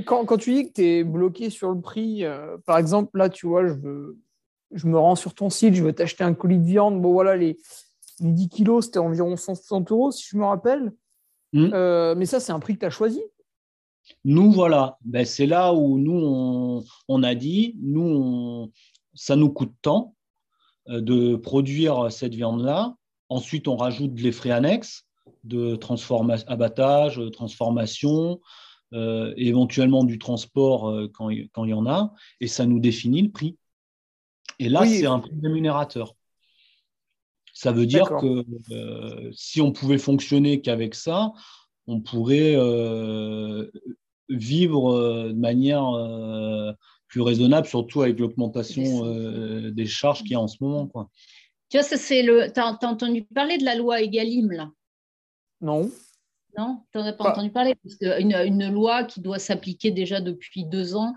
[0.05, 3.29] Quand, quand, tu dis que tu es bloqué sur le prix, euh, par exemple, là,
[3.29, 4.19] tu vois, je, veux,
[4.73, 7.01] je me rends sur ton site, je veux t'acheter un colis de viande.
[7.01, 7.59] Bon, voilà, les,
[8.21, 10.93] 10 kilos, c'était environ 160 euros, si je me rappelle.
[11.53, 11.71] Hmm.
[11.73, 13.23] Euh, mais ça, c'est un prix que tu as choisi.
[14.25, 14.99] Nous, voilà.
[15.05, 18.71] Ben, c'est là où nous, on, on a dit, nous,
[19.15, 20.15] ça nous coûte tant
[20.89, 22.95] euh, de produire cette viande-là.
[23.29, 25.05] Ensuite, on rajoute les frais annexes
[25.45, 28.41] de transformation, abattage, transformation,
[28.93, 33.31] euh, éventuellement du transport euh, quand, il y en a, et ça nous définit le
[33.31, 33.57] prix.
[34.59, 36.15] Et là, c'est un prix rémunérateur.
[37.53, 41.33] Ça veut dire que euh, si on pouvait fonctionner qu'avec ça,
[41.87, 42.55] on pourrait
[44.29, 46.77] vivre de manière
[47.09, 50.87] plus raisonnable, surtout avec l'augmentation des charges qu'il y a en ce moment.
[50.87, 51.11] Quoi.
[51.69, 52.49] Tu vois.
[52.49, 54.71] Tu as, entendu parler de la loi Egalim là?
[55.61, 55.91] Non.
[56.57, 57.31] Non, tu n'en as pas bah.
[57.33, 61.15] entendu parler parce qu'une une loi qui doit s'appliquer déjà depuis deux ans,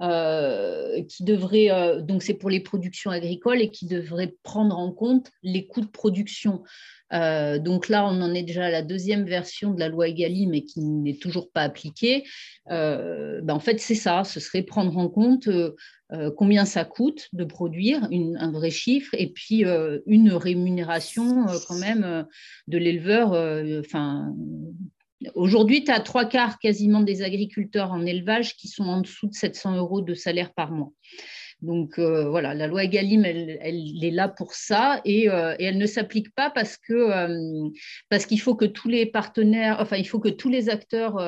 [0.00, 4.92] euh, qui devrait, euh, donc c'est pour les productions agricoles et qui devrait prendre en
[4.92, 6.62] compte les coûts de production.
[7.12, 10.50] Euh, donc là, on en est déjà à la deuxième version de la loi Egalim
[10.50, 12.22] mais qui n'est toujours pas appliquée.
[12.68, 15.48] Ben en fait, c'est ça, ce serait prendre en compte
[16.36, 19.64] combien ça coûte de produire, un vrai chiffre, et puis
[20.06, 22.26] une rémunération quand même
[22.68, 23.30] de l'éleveur.
[23.80, 24.34] Enfin,
[25.34, 29.34] Aujourd'hui, tu as trois quarts quasiment des agriculteurs en élevage qui sont en dessous de
[29.34, 30.92] 700 euros de salaire par mois.
[31.60, 35.64] Donc euh, voilà, la loi Egalim, elle, elle, est là pour ça et, euh, et
[35.64, 37.68] elle ne s'applique pas parce que euh,
[38.08, 41.20] parce qu'il faut que tous les partenaires, enfin il faut que tous les acteurs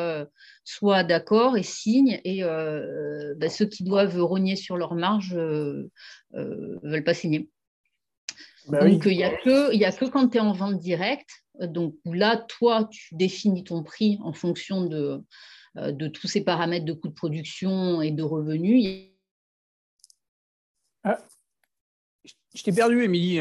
[0.63, 5.89] soient d'accord et signent et bah, ceux qui doivent rogner sur leur marge ne
[6.85, 7.49] veulent pas signer.
[8.69, 11.31] Bah Donc il n'y a que il a que quand tu es en vente directe
[11.61, 15.23] donc là, toi, tu définis ton prix en fonction de,
[15.77, 19.11] de tous ces paramètres de coûts de production et de revenus.
[21.05, 21.19] Ah,
[22.55, 23.41] je t'ai perdu, Émilie.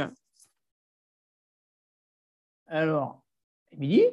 [2.67, 3.23] Alors,
[3.71, 4.05] Émilie?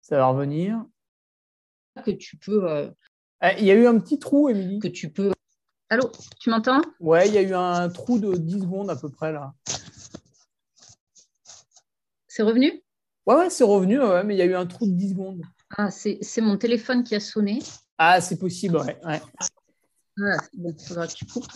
[0.00, 0.84] Ça va revenir?
[2.04, 2.92] Que tu peux.
[3.40, 4.80] Ah, il y a eu un petit trou, Émilie.
[4.80, 5.32] Que tu peux.
[5.90, 6.82] Allô, tu m'entends?
[7.00, 9.54] Ouais, il y a eu un trou de 10 secondes à peu près là.
[12.42, 12.82] C'est revenu?
[13.24, 15.42] Ouais, ouais, c'est revenu, mais il y a eu un trou de 10 secondes.
[15.78, 17.60] Ah, c'est mon téléphone qui a sonné.
[17.96, 18.98] Ah, c'est possible, ouais.
[19.06, 19.20] ouais.
[20.20, 21.46] Ah, bon, faudra que tu coupes.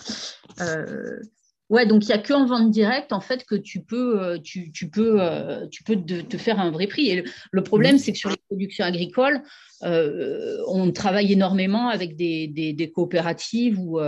[0.61, 1.19] Euh,
[1.69, 4.71] Ouais, donc il n'y a qu'en vente directe en fait que tu peux, euh, tu,
[4.89, 7.09] peux, euh, tu peux te, faire un vrai prix.
[7.09, 9.43] Et le, problème, c'est que sur les productions agricoles,
[9.83, 13.99] euh, on travaille énormément avec des, coopératives ou,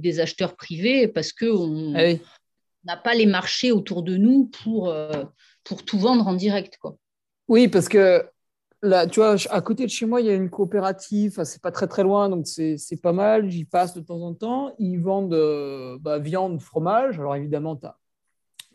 [0.00, 2.14] des acheteurs privés parce qu'on ah
[2.84, 4.92] n'a pas les marchés autour de nous pour,
[5.64, 6.78] pour tout vendre en direct.
[6.78, 6.96] Quoi.
[7.48, 8.24] Oui, parce que
[8.84, 11.42] Là, tu vois, à côté de chez moi, il y a une coopérative.
[11.44, 13.48] c'est pas très très loin, donc c'est pas mal.
[13.48, 14.74] J'y passe de temps en temps.
[14.78, 17.18] Ils vendent euh, bah, viande, fromage.
[17.18, 17.86] Alors évidemment, tu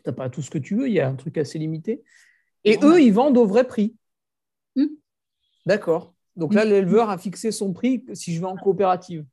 [0.04, 0.88] n'as pas tout ce que tu veux.
[0.88, 2.02] Il y a un truc assez limité.
[2.64, 3.94] Et eux, ils vendent au vrai prix.
[4.74, 4.88] Hmm.
[5.64, 6.12] D'accord.
[6.34, 6.70] Donc là, hmm.
[6.70, 9.24] l'éleveur a fixé son prix si je vais en coopérative.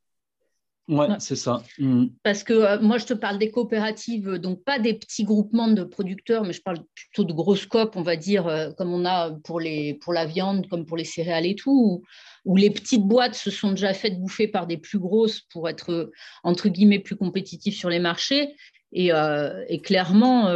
[0.88, 1.64] Ouais, c'est ça.
[1.80, 2.06] Mm.
[2.24, 5.84] Parce que euh, moi, je te parle des coopératives, donc pas des petits groupements de
[5.84, 9.32] producteurs, mais je parle plutôt de gros scopes, on va dire, euh, comme on a
[9.44, 12.04] pour, les, pour la viande, comme pour les céréales et tout,
[12.46, 16.12] où, les petites boîtes se sont déjà faites bouffer par des plus grosses pour être,
[16.44, 18.56] entre guillemets, plus compétitifs sur les marchés.
[18.94, 20.48] Et, euh, clairement,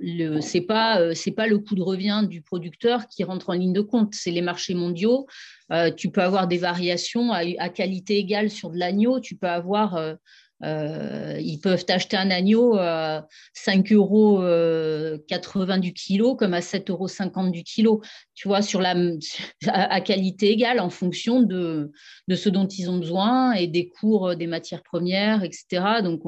[0.00, 3.72] ce n'est pas, c'est pas le coût de revient du producteur qui rentre en ligne
[3.72, 5.26] de compte, c'est les marchés mondiaux.
[5.72, 9.20] Euh, tu peux avoir des variations à, qualité égale sur de l'agneau.
[9.20, 10.16] Tu peux avoir,
[10.64, 16.90] euh, euh, ils peuvent acheter un agneau à 5,80 euros du kilo comme à 7,50
[16.90, 18.02] euros du kilo.
[18.34, 18.94] Tu vois, sur la,
[19.66, 21.90] à, qualité égale en fonction de,
[22.28, 26.02] de, ce dont ils ont besoin et des cours des matières premières, etc.
[26.02, 26.22] Donc,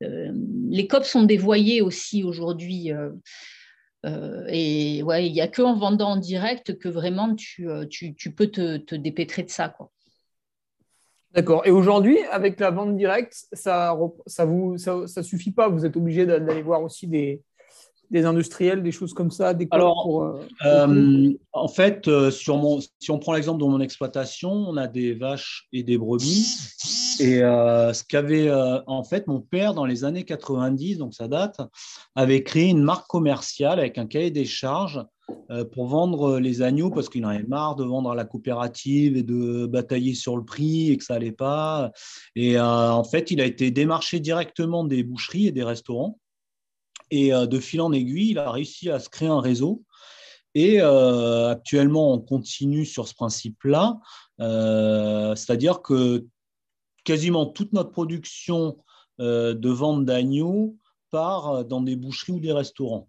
[0.00, 2.92] les COP sont dévoyés aussi aujourd'hui.
[4.06, 7.86] Euh, et ouais, il n'y a que en vendant en direct que vraiment tu, euh,
[7.86, 9.68] tu, tu peux te, te, dépêtrer de ça.
[9.68, 9.90] Quoi.
[11.36, 11.66] D'accord.
[11.66, 13.94] Et aujourd'hui, avec la vente directe, ça
[14.26, 15.68] ça vous ça, ça suffit pas?
[15.68, 17.42] Vous êtes obligé d'aller voir aussi des,
[18.10, 22.80] des industriels, des choses comme ça des Alors, euh, euh, en fait, euh, sur mon,
[22.80, 26.46] si on prend l'exemple de mon exploitation, on a des vaches et des brebis.
[27.18, 28.50] Et ce qu'avait
[28.86, 31.60] en fait mon père dans les années 90, donc ça date,
[32.14, 35.02] avait créé une marque commerciale avec un cahier des charges
[35.72, 39.22] pour vendre les agneaux parce qu'il en avait marre de vendre à la coopérative et
[39.22, 41.90] de batailler sur le prix et que ça allait pas.
[42.34, 46.18] Et en fait, il a été démarché directement des boucheries et des restaurants
[47.10, 49.82] et euh, de fil en aiguille, il a réussi à se créer un réseau.
[50.54, 53.98] Et euh, actuellement, on continue sur ce principe-là,
[54.40, 56.26] euh, c'est-à-dire que
[57.04, 58.78] quasiment toute notre production
[59.18, 60.76] de vente d'agneaux
[61.10, 63.08] part dans des boucheries ou des restaurants.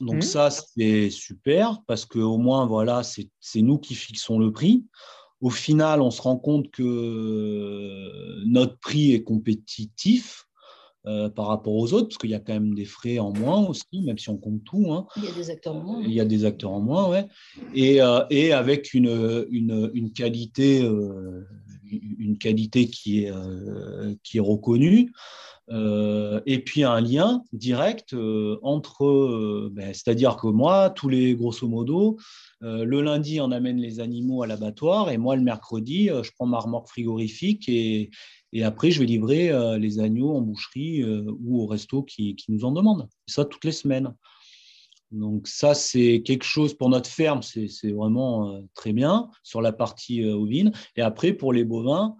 [0.00, 0.22] Donc mmh.
[0.22, 4.84] ça, c'est super parce qu'au moins, voilà, c'est nous qui fixons le prix.
[5.40, 10.47] Au final, on se rend compte que notre prix est compétitif
[11.08, 13.66] euh, par rapport aux autres, parce qu'il y a quand même des frais en moins
[13.66, 14.92] aussi, même si on compte tout.
[14.92, 15.06] Hein.
[15.16, 16.02] Il y a des acteurs en moins.
[16.02, 17.26] Il y a des acteurs en moins, ouais.
[17.74, 21.46] Et, euh, et avec une, une, une qualité, euh,
[22.18, 23.32] une qualité qui est,
[24.22, 25.12] qui est reconnue.
[25.70, 28.14] et puis un lien direct
[28.62, 32.18] entre, ben, c'est-à-dire que moi, tous les grosso modo,
[32.60, 36.58] le lundi, on amène les animaux à l'abattoir et moi, le mercredi, je prends ma
[36.58, 38.10] remorque frigorifique et,
[38.52, 42.36] et après, je vais livrer euh, les agneaux en boucherie euh, ou au resto qui,
[42.48, 43.08] nous en demandent.
[43.26, 44.14] ça, toutes les semaines.
[45.10, 49.72] Donc ça, c'est quelque chose pour notre ferme, c'est vraiment euh, très bien sur la
[49.72, 50.72] partie ovine.
[50.96, 52.16] Et après, pour les bovins,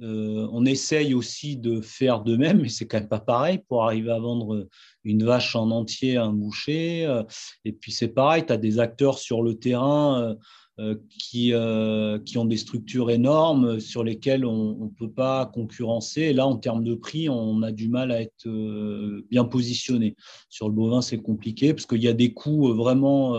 [0.00, 4.10] on essaye aussi de faire de même, mais c'est quand même pas pareil pour arriver
[4.10, 4.68] à vendre
[5.04, 7.22] une vache en entier à un boucher.
[7.64, 10.36] et puis c'est pareil, tu as des acteurs sur le terrain
[10.80, 16.32] euh, qui, euh, ont des structures énormes sur lesquelles on ne peut pas concurrencer.
[16.32, 20.14] Là, en termes de prix, on a du mal à être euh, bien positionné.
[20.48, 23.36] Sur le bovin, c'est compliqué parce qu'il y a des coûts vraiment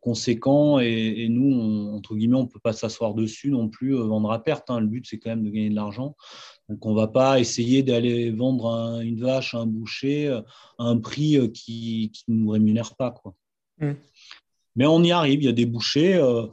[0.00, 4.42] conséquents et, nous, entre guillemets, on ne peut pas s'asseoir dessus non plus, vendre à
[4.42, 4.70] perte.
[4.70, 4.80] Hein.
[4.80, 6.16] Le but, c'est quand même de gagner de l'argent.
[6.68, 10.42] Donc, on ne va pas essayer d'aller vendre une vache, un boucher à
[10.78, 13.10] un prix qui ne nous rémunère pas.
[13.10, 13.34] Quoi.
[13.78, 13.92] Mmh.
[14.76, 15.42] Mais on y arrive.
[15.42, 16.46] Il y a des bouchers, euh,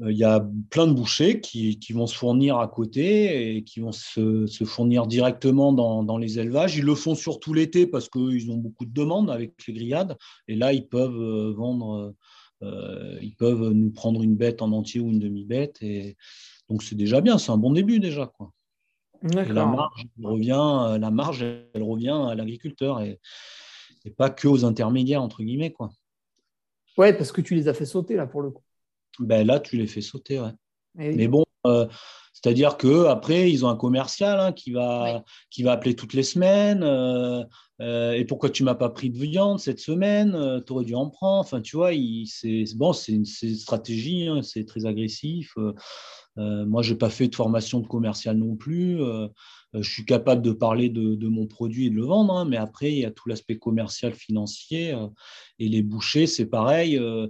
[0.00, 3.92] il y a plein de bouchers qui, vont se fournir à côté et qui vont
[3.92, 6.76] se, fournir directement dans, les élevages.
[6.76, 10.16] Ils le font surtout l'été parce qu'ils ont beaucoup de demandes avec les grillades.
[10.48, 12.14] Et là, ils peuvent euh, vendre
[12.62, 15.78] ils peuvent nous prendre une bête en entier ou une demi-bête.
[15.82, 16.16] Et
[16.68, 18.26] donc c'est déjà bien, c'est un bon début déjà.
[18.26, 18.52] Quoi.
[19.22, 23.18] la marge, elle revient, la marge, elle revient à l'agriculteur et,
[24.04, 25.72] et, pas que aux intermédiaires, entre guillemets.
[25.72, 25.90] Quoi.
[26.96, 28.62] Ouais, parce que tu les as fait sauter là pour le coup.
[29.18, 30.52] Ben là, tu les fais sauter, ouais.
[30.94, 31.86] Mais bon, euh,
[32.42, 36.22] c'est-à-dire que après ils ont un commercial hein, qui, va, qui va appeler toutes les
[36.22, 36.82] semaines.
[36.82, 37.44] Euh,
[37.80, 41.08] euh, et pourquoi tu m'as pas pris de viande cette semaine Tu aurais dû en
[41.08, 41.40] prendre.
[41.40, 41.90] Enfin, tu vois,
[42.26, 45.54] c'est bon, c'est une, stratégie, hein, c'est très agressif.
[46.36, 48.98] moi, je n'ai pas fait de formation de commercial non plus.
[49.72, 52.92] je suis capable de parler de, mon produit et de le vendre, hein, mais après,
[52.92, 54.94] il y a tout l'aspect commercial, financier.
[55.58, 57.28] et les bouchers, c'est pareil euh,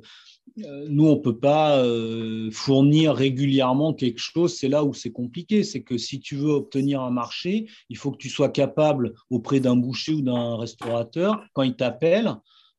[0.56, 4.56] nous, on ne peut pas euh, fournir régulièrement quelque chose.
[4.56, 5.64] C'est là où c'est compliqué.
[5.64, 9.60] C'est que si tu veux obtenir un marché, il faut que tu sois capable auprès
[9.60, 12.34] d'un boucher ou d'un restaurateur, quand il t'appelle,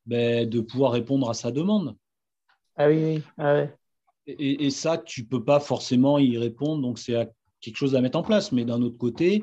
[0.06, 1.96] ben, de pouvoir répondre à sa demande.
[2.76, 3.22] Ah oui, oui.
[3.38, 3.64] Ah
[4.26, 6.82] et, et, ça, tu ne peux pas forcément y répondre.
[6.82, 7.28] Donc, c'est
[7.60, 8.52] quelque chose à mettre en place.
[8.52, 9.42] Mais d'un autre côté,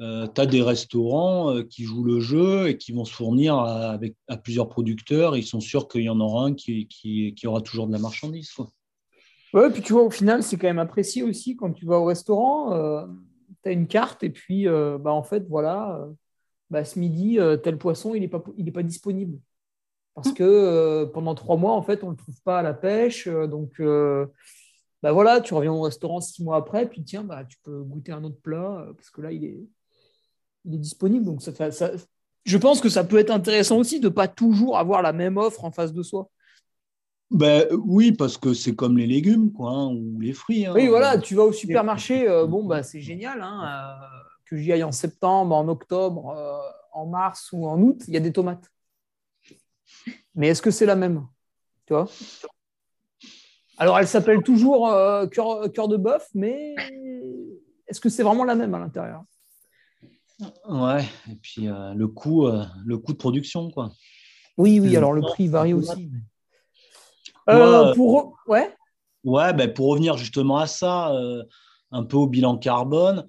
[0.00, 3.56] euh, tu as des restaurants euh, qui jouent le jeu et qui vont se fournir
[3.56, 5.36] à, avec, à plusieurs producteurs.
[5.36, 8.52] Ils sont sûrs qu'il y en aura un qui, qui, aura toujours de la marchandise.
[8.52, 8.68] Quoi.
[9.54, 12.04] Ouais, puis tu vois, au final, c'est quand même apprécié aussi quand tu vas au
[12.04, 12.74] restaurant.
[12.74, 13.06] Euh,
[13.64, 16.06] tu as une carte et puis, bah, en fait, voilà,
[16.70, 19.38] bah, ce midi, tel poisson, il n'est pas, pas disponible.
[20.14, 23.26] Parce que pendant trois mois, en fait, on ne le trouve pas à la pêche.
[23.26, 23.80] donc,
[25.02, 28.12] bah, voilà, tu reviens au restaurant six mois après, puis tiens, bah, tu peux goûter
[28.12, 29.58] un autre plat parce que là, il est,
[30.64, 31.24] il est disponible.
[31.24, 31.90] Donc ça, ça,
[32.44, 35.36] je pense que ça peut être intéressant aussi de ne pas toujours avoir la même
[35.36, 36.30] offre en face de soi.
[37.30, 40.64] Ben, oui, parce que c'est comme les légumes quoi, hein, ou les fruits.
[40.64, 40.72] Hein.
[40.74, 43.42] Oui, voilà, tu vas au supermarché, euh, bon, bah, c'est génial.
[43.42, 44.06] Hein, euh,
[44.46, 46.58] que j'y aille en septembre, en octobre, euh,
[46.94, 48.72] en mars ou en août, il y a des tomates.
[50.34, 51.26] Mais est-ce que c'est la même?
[51.84, 52.08] Tu vois?
[53.76, 54.88] Alors, elle s'appelle toujours
[55.30, 56.74] cœur, cœur de bœuf, mais
[57.86, 59.22] est-ce que c'est vraiment la même à l'intérieur?
[60.68, 63.90] Ouais, et puis euh, le, coût, euh, le coût de production, quoi.
[64.56, 66.10] Oui, oui, alors le prix varie aussi.
[67.48, 68.36] Euh, pour...
[68.46, 68.74] Ouais,
[69.24, 71.12] ouais ben, pour revenir justement à ça,
[71.90, 73.26] un peu au bilan carbone,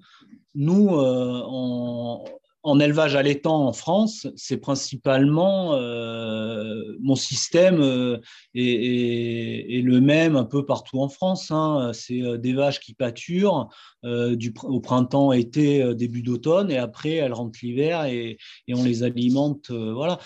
[0.54, 2.24] nous, on,
[2.62, 8.18] en élevage allaitant en France, c'est principalement euh, mon système euh,
[8.54, 11.50] est, le même un peu partout en France.
[11.50, 11.92] Hein.
[11.94, 13.68] C'est euh, des vaches qui pâturent
[14.02, 18.38] du, au printemps, été, début d'automne, et après elles rentrent l'hiver et,
[18.72, 19.70] on les alimente.
[19.70, 20.18] voilà.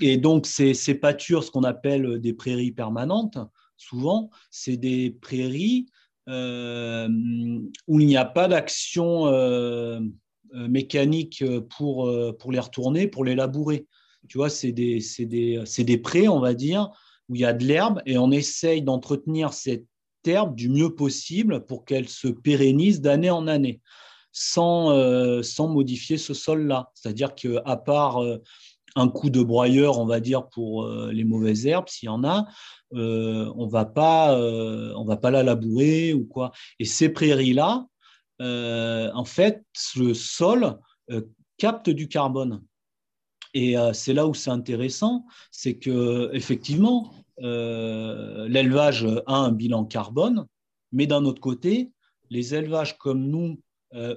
[0.00, 3.38] Et donc ces, ces pâtures, ce qu'on appelle des prairies permanentes,
[3.76, 5.86] souvent, c'est des prairies
[6.26, 6.30] où
[8.00, 9.26] il n'y a pas d'action
[10.54, 13.86] euh, mécanique euh, pour, euh, pour les retourner, pour les labourer.
[14.28, 16.90] Tu vois, c'est des, des, des prés, on va dire,
[17.28, 19.86] où il y a de l'herbe et on essaye d'entretenir cette
[20.24, 23.80] herbe du mieux possible pour qu'elle se pérennise d'année en année,
[24.32, 26.90] sans, sans modifier ce sol-là.
[26.94, 28.22] C'est-à-dire qu'à part
[28.96, 32.46] un coup de broyeur, on va dire, pour les mauvaises herbes, s'il y en a,
[32.92, 36.52] on on va pas la labourer ou quoi.
[36.78, 37.86] Et ces prairies-là,
[38.40, 39.64] en fait,
[39.96, 40.78] le sol
[41.10, 41.22] euh,
[41.58, 42.62] capte du carbone.
[43.52, 50.46] Et euh, c'est là où c'est intéressant, c'est que effectivement, l'élevage a un bilan carbone,
[50.92, 51.90] mais d'un autre côté,
[52.30, 53.60] les élevages comme nous,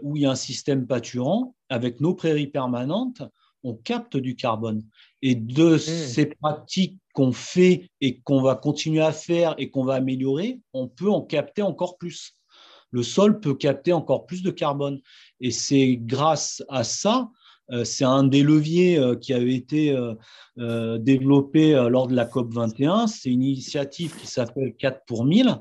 [0.03, 3.23] où il y a un système pâturant, avec nos prairies permanentes,
[3.63, 4.83] on capte du carbone.
[5.23, 5.79] Et de mmh.
[5.79, 10.87] ces pratiques qu'on fait et qu'on va continuer à faire et qu'on va améliorer, on
[10.87, 12.36] peut en capter encore plus
[12.91, 14.99] le sol peut capter encore plus de carbone.
[15.41, 17.29] Et c'est grâce à ça,
[17.71, 19.95] euh, c'est un des leviers euh, qui avait été
[20.57, 23.07] euh, développé lors de la COP 21.
[23.07, 25.57] C'est une initiative qui s'appelle 4 pour 1000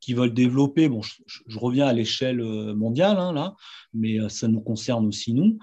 [0.00, 2.42] qui veulent développer, bon, je, reviens à l'échelle
[2.74, 3.54] mondiale, hein, là,
[3.94, 5.58] mais ça nous concerne aussi nous,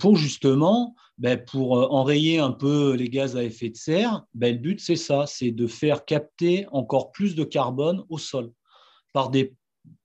[0.00, 4.58] pour justement, ben, pour enrayer un peu les gaz à effet de serre, ben, le
[4.60, 8.50] but c'est ça, c'est de faire capter encore plus de carbone au sol
[9.12, 9.54] par des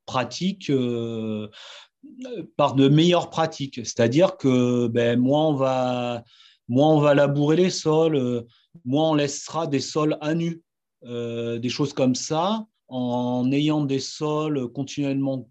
[0.05, 3.79] pratiques, euh, par de meilleures pratiques.
[3.85, 6.23] C'est-à-dire que ben, moins, on va,
[6.67, 8.41] moins on va labourer les sols, euh,
[8.85, 10.61] moins on laissera des sols à nu.
[11.05, 15.49] Euh, des choses comme ça, en ayant des sols continuellement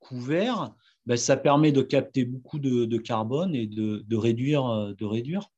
[0.00, 0.72] couverts,
[1.06, 5.48] ben, ça permet de capter beaucoup de, carbone et de, réduire, de réduire.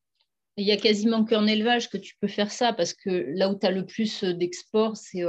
[0.57, 3.59] Il y a quasiment qu'en élevage que tu peux faire ça, parce que là où
[3.59, 5.25] tu as le plus d'export, c'est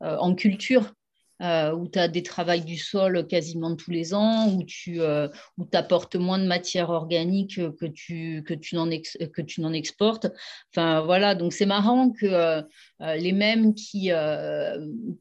[0.00, 0.92] en culture.
[1.40, 5.26] Euh, où tu as des travails du sol quasiment tous les ans, où tu euh,
[5.72, 10.26] apportes moins de matière organique que tu, que tu n'en exportes.
[10.70, 12.62] Enfin, voilà, donc c'est marrant que euh,
[13.16, 14.10] les mêmes qui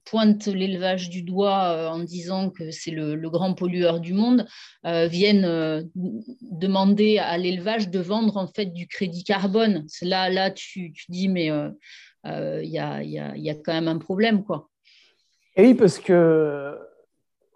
[0.04, 4.46] pointent l'élevage du doigt en disant que c'est le, grand pollueur du monde
[4.84, 5.90] viennent
[6.42, 9.86] demander à l'élevage de vendre en fait du crédit carbone.
[10.02, 11.52] Là, là tu, tu dis, mais
[12.26, 14.70] il y a, y, y a quand même un problème, quoi.
[15.56, 16.78] Et oui, parce que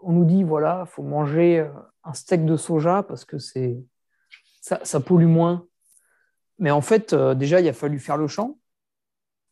[0.03, 1.69] on nous dit voilà, faut manger euh,
[2.03, 3.83] un steak de soja parce que c'est
[4.61, 5.67] ça, pollue moins.
[6.59, 8.57] Mais en fait, euh, déjà, il a fallu faire le champ.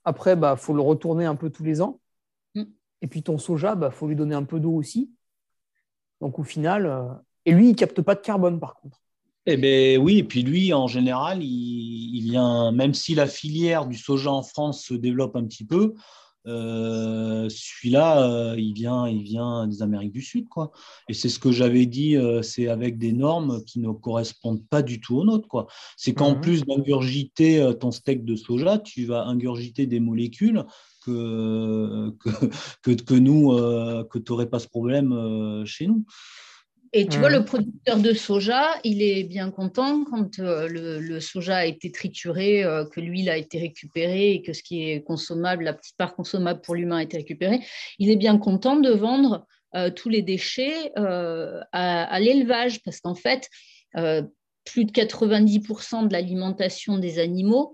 [0.05, 1.99] Après, bah, faut le retourner un peu tous les ans.
[2.55, 2.63] Mm.
[3.01, 5.11] Et puis ton soja, bah, faut lui donner un peu d'eau aussi.
[6.21, 7.03] Donc au final, euh,
[7.45, 9.01] et lui, il capte pas de carbone par contre.
[9.47, 13.87] Eh bien oui, et puis lui, en général, il, il vient, même si la filière
[13.87, 15.95] du soja en France se développe un petit peu,
[16.47, 20.47] euh, celui-là, euh, il, vient, il vient des Amériques du Sud.
[20.49, 20.71] Quoi.
[21.07, 24.81] Et c'est ce que j'avais dit, euh, c'est avec des normes qui ne correspondent pas
[24.81, 25.47] du tout aux nôtres.
[25.47, 25.67] Quoi.
[25.97, 26.41] C'est qu'en mhm.
[26.41, 30.65] plus d'ingurgiter ton steak de soja, tu vas ingurgiter des molécules
[31.05, 32.15] que,
[32.81, 33.49] que, que, nous,
[34.07, 36.05] que tu n'aurais pas ce problème chez nous.
[36.93, 41.57] Et tu vois, le producteur de soja, il est bien content quand euh, le, soja
[41.57, 45.63] a été trituré, euh, que l'huile a été récupérée et que ce qui est consommable,
[45.63, 47.61] la petite part consommable pour l'humain a été récupérée.
[47.97, 53.47] Il est bien content de vendre euh, tous les déchets à, l'élevage parce qu'en fait,
[54.65, 57.73] plus de 90% de l'alimentation des animaux,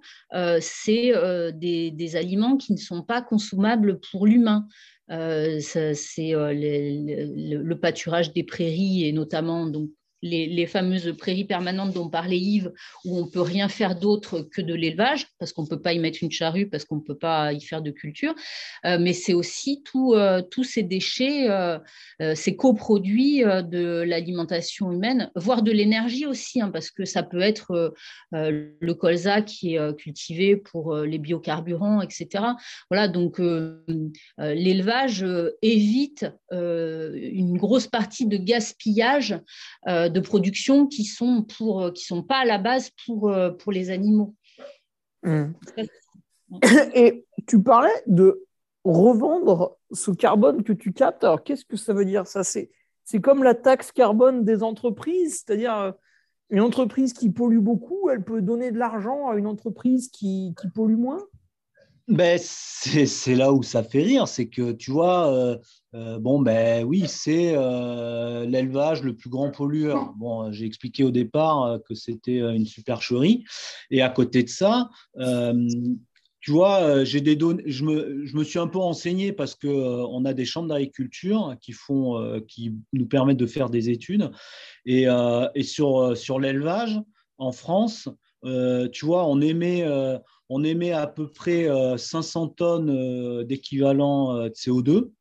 [0.61, 1.11] c'est
[1.53, 4.67] des, des, aliments qui ne sont pas consommables pour l'humain.
[5.09, 9.89] Euh, c'est euh, le, pâturage des prairies et notamment donc
[10.21, 12.71] les, fameuses prairies permanentes dont parlait Yves,
[13.05, 15.93] où on ne peut rien faire d'autre que de l'élevage, parce qu'on ne peut pas
[15.93, 18.33] y mettre une charrue, parce qu'on ne peut pas y faire de culture,
[18.85, 21.79] euh, mais c'est aussi euh, tous ces déchets, euh,
[22.35, 27.93] ces coproduits de l'alimentation humaine, voire de l'énergie aussi, hein, parce que ça peut être
[28.31, 32.43] le colza qui est cultivé pour les biocarburants, etc.
[32.89, 33.39] Voilà, donc
[34.37, 35.25] l'élevage
[35.61, 39.39] évite une grosse partie de gaspillage
[40.09, 43.71] de production qui sont pour euh, qui sont pas à la base pour, euh, pour
[43.71, 44.35] les animaux.
[45.23, 45.51] Hmm.
[46.93, 48.45] Et tu parlais de
[48.83, 51.23] revendre ce carbone que tu captes.
[51.23, 52.27] Alors qu'est-ce que ça veut dire?
[52.27, 52.71] Ça c'est
[53.03, 55.91] c'est comme la taxe carbone des entreprises, c'est-à-dire euh,
[56.49, 60.69] une entreprise qui pollue beaucoup, elle peut donner de l'argent à une entreprise qui, qui
[60.69, 61.19] pollue moins?
[62.07, 65.57] Ben, c'est là où ça fait rire, c'est que tu vois, euh,
[65.93, 70.13] euh, bon, ben oui, c'est euh, l'élevage le plus grand pollueur.
[70.15, 73.43] Bon, j'ai expliqué au départ que c'était une supercherie.
[73.91, 74.89] Et à côté de ça,
[76.39, 79.67] tu vois, j'ai des données, je me, je me, suis un peu renseigné parce qu'on
[79.67, 84.31] on a des chambres d'agriculture qui, font, qui nous permettent de faire des études.
[84.85, 85.07] Et,
[85.55, 87.01] et sur, sur l'élevage,
[87.37, 88.07] en France,
[88.43, 89.83] tu vois, on émet
[90.49, 91.67] on émet à peu près
[91.97, 95.11] 500 euh, tonnes euh, d'équivalent euh, de CO2.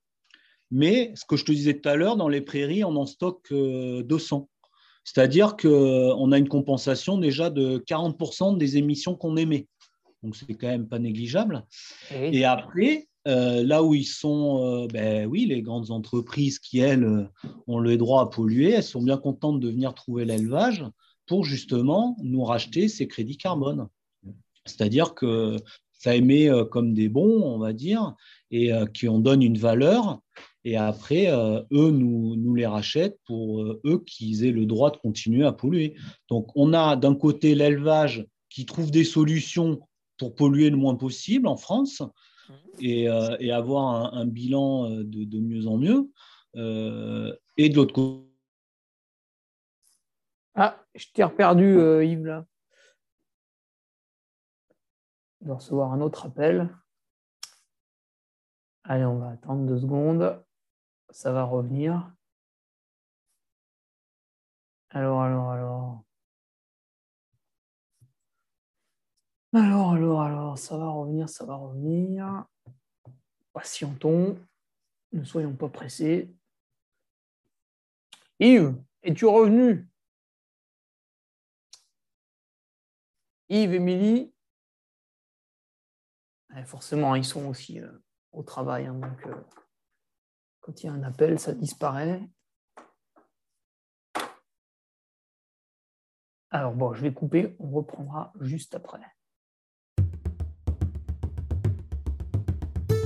[0.70, 3.52] Mais ce que je te disais tout à l'heure, dans les prairies, on en stocke
[3.52, 4.48] 200.
[5.04, 9.68] C'est-à-dire qu'on a une compensation déjà de 40% des émissions qu'on émet.
[10.24, 11.64] Donc, c'est quand même pas négligeable.
[12.10, 17.30] Et, après, là où ils sont, ben oui, les grandes entreprises qui, elles,
[17.68, 20.84] ont le droit à polluer, elles sont bien contentes de venir trouver l'élevage
[21.26, 23.86] pour justement nous racheter ces crédits carbone.
[24.66, 25.56] C'est-à-dire que
[25.98, 28.14] ça émet euh, comme des bons, on va dire,
[28.50, 30.20] et euh, qui en donnent une valeur.
[30.64, 34.96] Et après, euh, eux nous, nous, les rachètent pour eux qu'ils aient le droit de
[34.98, 35.94] continuer à polluer.
[36.28, 39.80] Donc, on a d'un côté l'élevage qui trouve des solutions
[40.18, 42.02] pour polluer le moins possible en France
[42.80, 46.10] et, avoir un, bilan de, de, mieux en mieux.
[47.56, 48.22] et de l'autre côté.
[50.54, 52.46] Ah, je t'ai reperdu, Yves, là
[55.40, 56.74] de recevoir un autre appel.
[58.84, 60.44] Allez, on va attendre deux secondes.
[61.10, 62.12] Ça va revenir.
[64.90, 66.02] Alors, alors, alors.
[69.52, 72.46] Alors, alors, alors, ça va revenir, ça va revenir.
[73.52, 74.38] Patientons.
[75.12, 76.34] Ne soyons pas pressés.
[78.38, 79.88] Yves, es-tu revenu?
[83.48, 84.35] Yves, Émilie
[86.64, 87.90] forcément, ils sont aussi euh,
[88.32, 88.86] au travail.
[88.86, 89.34] Hein, donc, euh,
[90.60, 92.22] quand il y a un appel, ça disparaît.
[96.50, 97.56] Alors, bon, je vais couper.
[97.58, 99.00] On reprendra juste après.